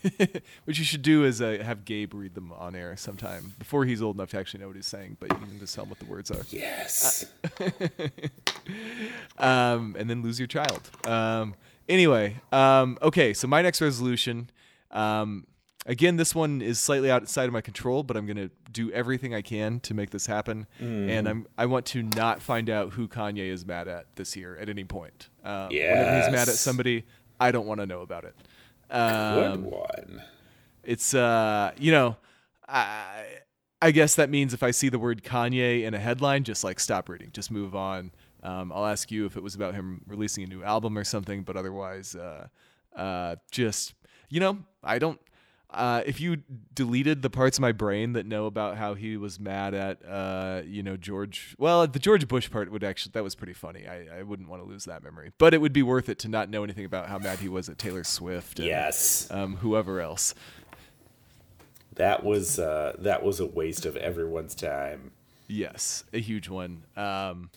[0.64, 4.02] what you should do is uh, have Gabe read them on air sometime before he's
[4.02, 5.98] old enough to actually know what he's saying, but you can just tell him what
[5.98, 6.44] the words are.
[6.50, 7.24] Yes.
[9.38, 10.90] um, and then lose your child.
[11.06, 11.54] Um,
[11.88, 14.50] anyway, um, okay, so my next resolution.
[14.90, 15.46] Um,
[15.86, 19.42] again, this one is slightly outside of my control, but I'm gonna do everything I
[19.42, 20.66] can to make this happen.
[21.10, 24.56] And I'm I want to not find out who Kanye is mad at this year
[24.58, 25.28] at any point.
[25.44, 27.04] Um, Whenever he's mad at somebody,
[27.40, 28.34] I don't want to know about it.
[28.92, 30.22] Good Um, one.
[30.84, 32.16] it's uh, you know,
[32.68, 33.24] I
[33.80, 36.78] I guess that means if I see the word Kanye in a headline, just like
[36.78, 38.12] stop reading, just move on.
[38.42, 41.42] Um, I'll ask you if it was about him releasing a new album or something,
[41.42, 42.48] but otherwise, uh,
[42.94, 43.94] uh, just
[44.28, 45.20] you know, I don't.
[45.72, 46.42] Uh, if you
[46.74, 50.60] deleted the parts of my brain that know about how he was mad at, uh,
[50.66, 53.86] you know, George, well, the George Bush part would actually, that was pretty funny.
[53.88, 56.28] I, I wouldn't want to lose that memory, but it would be worth it to
[56.28, 59.30] not know anything about how mad he was at Taylor Swift and Yes.
[59.30, 60.34] um, whoever else.
[61.94, 65.10] That was uh, that was a waste of everyone's time.
[65.48, 66.84] Yes, a huge one.
[66.96, 67.50] Um,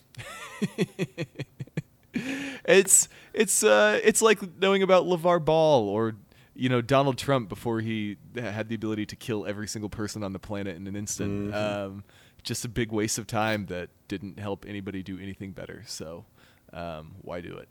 [2.13, 6.15] it's it's uh, it's like knowing about LaVar Ball or
[6.55, 10.33] you know Donald Trump before he had the ability to kill every single person on
[10.33, 11.53] the planet in an instant.
[11.53, 12.03] Um,
[12.43, 15.83] just a big waste of time that didn't help anybody do anything better.
[15.87, 16.25] So
[16.71, 17.69] um, why do it?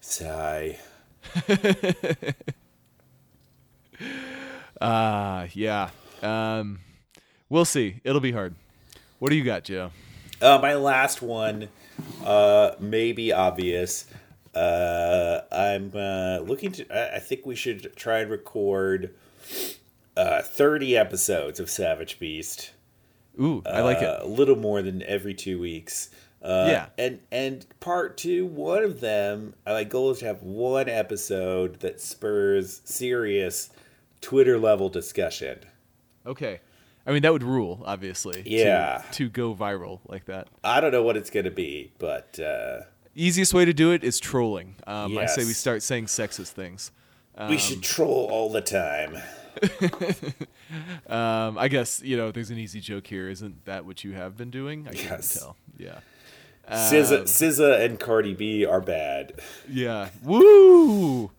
[0.00, 0.78] Sigh.
[4.80, 5.90] Uh yeah.
[6.22, 6.80] Um,
[7.48, 8.00] we'll see.
[8.04, 8.54] It'll be hard.
[9.18, 9.90] What do you got, Joe?
[10.40, 11.68] Uh, my last one
[12.24, 14.06] uh, may be obvious.
[14.54, 17.16] Uh, I'm uh, looking to.
[17.16, 19.14] I- think we should try and record
[20.16, 22.72] uh, 30 episodes of Savage Beast.
[23.40, 24.22] Ooh, I like uh, it.
[24.22, 26.10] A little more than every two weeks.
[26.42, 26.86] Uh, Yeah.
[26.98, 31.80] And and part two, one of them, uh, my goal is to have one episode
[31.80, 33.70] that spurs serious
[34.20, 35.60] Twitter level discussion.
[36.26, 36.60] Okay.
[37.06, 38.42] I mean, that would rule, obviously.
[38.46, 39.02] Yeah.
[39.12, 40.48] To, go viral like that.
[40.62, 42.82] I don't know what it's going to be, but uh,
[43.14, 44.76] Easiest way to do it is trolling.
[44.86, 46.90] Um, I say we start saying sexist things.
[47.48, 49.16] we should troll all the time.
[51.06, 53.28] Um, I guess you know there's an easy joke here.
[53.28, 54.86] Isn't that what you have been doing?
[54.88, 55.38] I Yes.
[55.38, 55.56] tell.
[55.76, 55.98] Yeah.
[56.70, 59.34] SZA, SZA and Cardi B are bad.
[59.68, 60.08] Yeah.
[60.22, 61.30] Woo.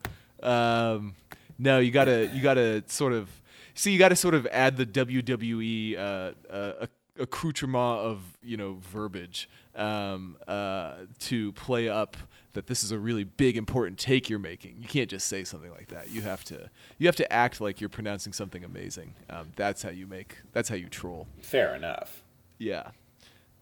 [0.42, 1.14] Um,
[1.58, 3.28] no, you gotta you gotta sort of
[3.74, 3.90] see.
[3.90, 6.86] You gotta sort of add the WWE uh, uh,
[7.18, 12.16] accoutrement of you know verbiage um, uh, to play up
[12.52, 14.76] that this is a really big important take you're making.
[14.80, 16.10] You can't just say something like that.
[16.10, 19.14] You have to you have to act like you're pronouncing something amazing.
[19.28, 20.36] Um, that's how you make.
[20.52, 21.26] That's how you troll.
[21.42, 22.22] Fair enough.
[22.58, 22.90] Yeah.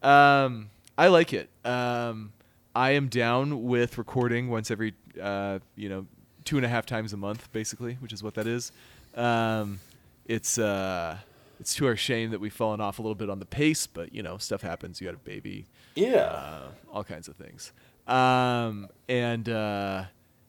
[0.02, 1.48] Um, I like it.
[1.64, 2.32] Um,
[2.74, 6.06] I am down with recording once every, uh, you know,
[6.44, 8.72] two and a half times a month, basically, which is what that is.
[9.14, 9.80] Um,
[10.26, 11.18] it's uh,
[11.60, 14.14] it's to our shame that we've fallen off a little bit on the pace, but
[14.14, 15.00] you know, stuff happens.
[15.00, 16.16] You got a baby, Yeah.
[16.24, 17.72] uh, all kinds of things.
[18.06, 20.04] Um, and uh,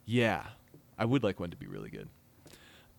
[0.05, 0.43] yeah,
[0.97, 2.07] I would like one to be really good.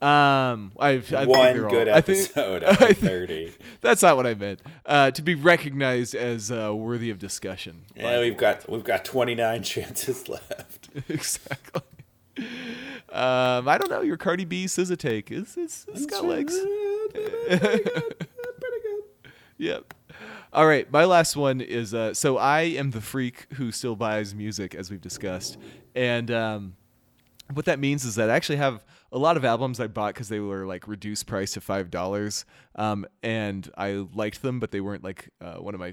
[0.06, 3.52] Um, I've, I think One all- good I think- episode I out of think- 30.
[3.80, 4.60] that's not what I meant.
[4.84, 7.82] Uh, to be recognized as uh, worthy of discussion.
[7.96, 10.90] Yeah, we've got we've got 29 chances left.
[11.08, 11.82] exactly.
[13.10, 14.02] Um, I don't know.
[14.02, 16.54] Your Cardi B SZA take is it's, it's got legs.
[16.58, 17.80] Pretty good.
[18.20, 19.32] Pretty good.
[19.56, 19.94] Yep.
[20.54, 24.36] All right, my last one is uh, so I am the freak who still buys
[24.36, 25.58] music, as we've discussed,
[25.96, 26.76] and um,
[27.52, 30.28] what that means is that I actually have a lot of albums I bought because
[30.28, 32.44] they were like reduced price to five dollars,
[32.76, 35.92] um, and I liked them, but they weren't like uh, one of my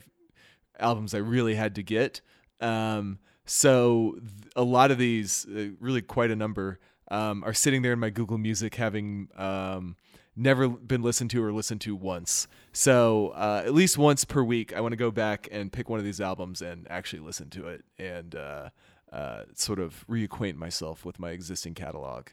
[0.80, 2.22] albums I really had to get.
[2.60, 6.78] Um, so th- a lot of these, uh, really quite a number,
[7.10, 9.96] um, are sitting there in my Google Music, having um,
[10.36, 12.48] never been listened to or listened to once.
[12.74, 16.00] So uh, at least once per week, I want to go back and pick one
[16.00, 18.70] of these albums and actually listen to it and uh,
[19.12, 22.28] uh, sort of reacquaint myself with my existing catalog,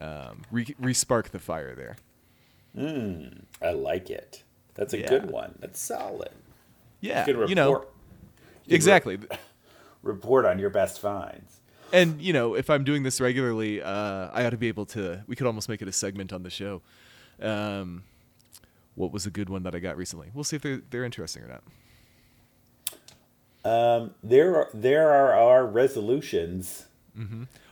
[0.00, 1.96] um, re- respark the fire there.
[3.62, 4.42] I like it.
[4.74, 5.08] That's a Yeah.
[5.08, 5.54] good one.
[5.60, 6.30] That's solid.
[7.00, 7.48] Yeah, Good report.
[7.50, 7.86] you know,
[8.66, 9.18] exactly.
[10.02, 11.60] report on your best finds.
[11.92, 15.22] And you know, if I'm doing this regularly, uh, I ought to be able to.
[15.28, 16.82] We could almost make it a segment on the show.
[17.40, 18.04] Um,
[18.94, 20.30] what was a good one that I got recently?
[20.32, 21.62] We'll see if they're they're interesting or not.
[23.64, 26.86] Um, there are there are our resolutions.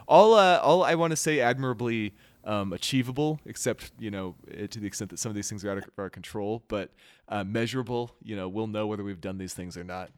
[0.08, 4.80] all uh, all I want to say admirably um, achievable, except you know eh, to
[4.80, 6.90] the extent that some of these things are out of our control, but
[7.28, 8.14] uh, measurable.
[8.22, 10.10] You know, we'll know whether we've done these things or not.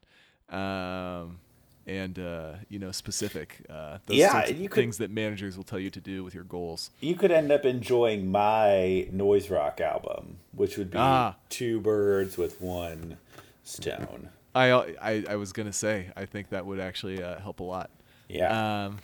[0.48, 1.38] Um,
[1.86, 3.64] and uh, you know, specific.
[3.68, 6.44] Uh, those Yeah, you could- things that managers will tell you to do with your
[6.44, 6.90] goals.
[7.00, 11.36] You could end up enjoying my noise rock album, which would be Ah.
[11.48, 13.18] two birds with one
[13.62, 14.30] stone.
[14.54, 14.70] I,
[15.02, 17.90] I I was gonna say I think that would actually uh, help a lot.
[18.28, 18.84] Yeah.
[18.86, 18.98] Um,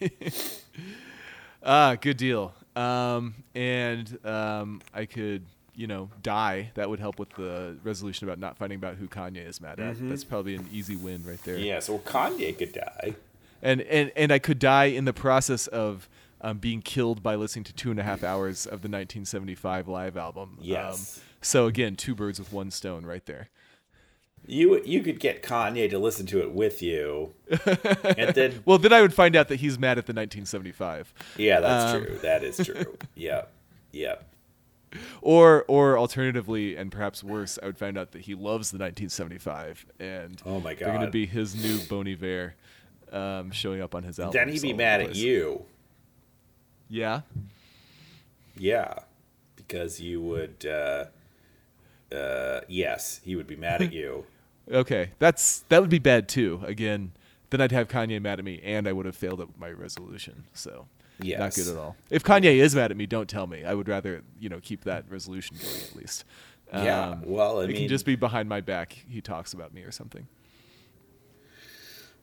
[1.62, 2.54] ah, good deal.
[2.76, 5.44] Um, and um, I could,
[5.78, 6.70] you know, die.
[6.74, 9.96] That would help with the resolution about not finding out who Kanye is mad at.
[10.08, 11.56] That's probably an easy win right there.
[11.56, 11.78] yeah.
[11.80, 13.14] So Kanye could die.
[13.62, 16.08] And and and I could die in the process of.
[16.40, 20.16] Um, being killed by listening to two and a half hours of the 1975 live
[20.16, 20.56] album.
[20.60, 21.16] Yes.
[21.18, 23.48] Um, so again, two birds with one stone, right there.
[24.46, 27.34] You you could get Kanye to listen to it with you,
[28.16, 31.12] and then Well, then I would find out that he's mad at the 1975.
[31.38, 32.18] yeah, that's Um, true.
[32.22, 32.96] That is true.
[33.16, 33.42] yeah,
[33.92, 34.24] Yep.
[35.20, 39.84] Or, or alternatively, and perhaps worse, I would find out that he loves the 1975,
[40.00, 42.54] and Oh my god, they're going to be his new Bon Iver
[43.12, 44.32] um, showing up on his album.
[44.32, 45.64] Then he'd be mad at you.
[46.88, 47.22] Yeah.
[48.56, 48.94] Yeah,
[49.56, 50.64] because you would.
[50.64, 51.06] Uh,
[52.14, 54.24] uh, yes, he would be mad at you.
[54.70, 56.60] Okay, that's that would be bad too.
[56.64, 57.12] Again,
[57.50, 60.44] then I'd have Kanye mad at me, and I would have failed at my resolution.
[60.52, 60.86] So,
[61.20, 61.96] not good at all.
[62.10, 63.64] If Kanye is mad at me, don't tell me.
[63.64, 66.24] I would rather you know keep that resolution going at least.
[66.72, 68.92] Yeah, well, I it mean- can just be behind my back.
[69.08, 70.26] He talks about me or something.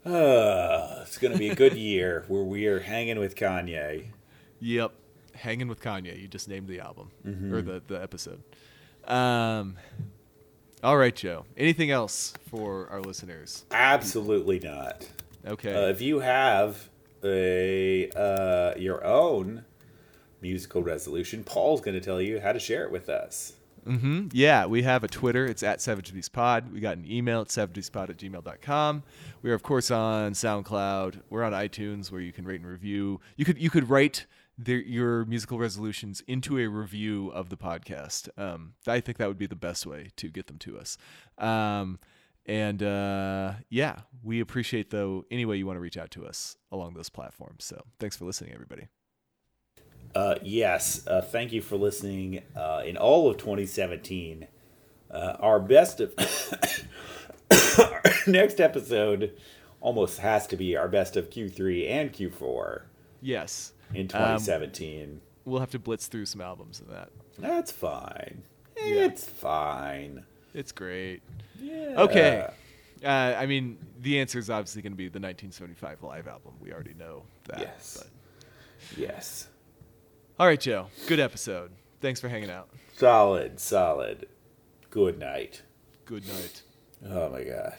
[0.05, 4.05] Uh, it's going to be a good year where we are hanging with Kanye.
[4.59, 4.91] Yep.
[5.33, 6.19] Hanging with Kanye.
[6.21, 7.53] You just named the album Mm-hmm.
[7.53, 8.43] or the, the episode.
[9.05, 9.77] Um,
[10.83, 11.45] all right, Joe.
[11.57, 13.65] Anything else for our listeners?
[13.71, 15.07] Absolutely not.
[15.45, 15.73] Okay.
[15.73, 16.89] Uh, if you have
[17.25, 19.65] a uh, your own
[20.41, 23.53] musical resolution, Paul's going to tell you how to share it with us.
[23.83, 25.45] hmm Yeah, we have a Twitter.
[25.45, 26.71] It's at Savage Beast Pod.
[26.71, 29.03] We got an email at savagebeastpod at gmail.com.
[29.41, 31.21] We are, of course, on SoundCloud.
[31.29, 33.19] We're on iTunes where you can rate and review.
[33.37, 34.25] You could you could write
[34.57, 38.29] their, your musical resolutions into a review of the podcast.
[38.37, 40.97] Um, I think that would be the best way to get them to us.
[41.37, 41.99] Um,
[42.45, 46.57] and uh, yeah, we appreciate, though, any way you want to reach out to us
[46.71, 47.65] along those platforms.
[47.65, 48.87] So thanks for listening, everybody.
[50.13, 52.41] Uh, yes, uh, thank you for listening.
[52.55, 54.47] Uh, in all of 2017,
[55.11, 56.13] uh, our best of
[57.79, 59.35] our next episode
[59.81, 62.83] almost has to be our best of Q3 and Q4
[63.21, 63.73] Yes.
[63.93, 65.21] in Um, 2017.
[65.45, 67.09] we'll have to blitz through some albums in that.
[67.37, 68.43] That's fine.
[68.77, 69.05] Yeah.
[69.05, 70.25] It's fine.
[70.53, 71.21] It's great.
[71.59, 71.95] Yeah.
[71.97, 72.47] Okay.
[73.03, 76.53] Uh, I mean, the answer is obviously going to be the 1975 live album.
[76.59, 77.59] We already know that.
[77.59, 77.97] Yes.
[77.97, 78.99] But.
[78.99, 79.47] Yes.
[80.39, 80.87] All right, Joe.
[81.07, 81.71] Good episode.
[82.01, 82.69] Thanks for hanging out.
[82.93, 84.27] Solid, solid.
[84.89, 85.63] Good night.
[86.05, 86.61] Good night.
[87.05, 87.75] Oh my god.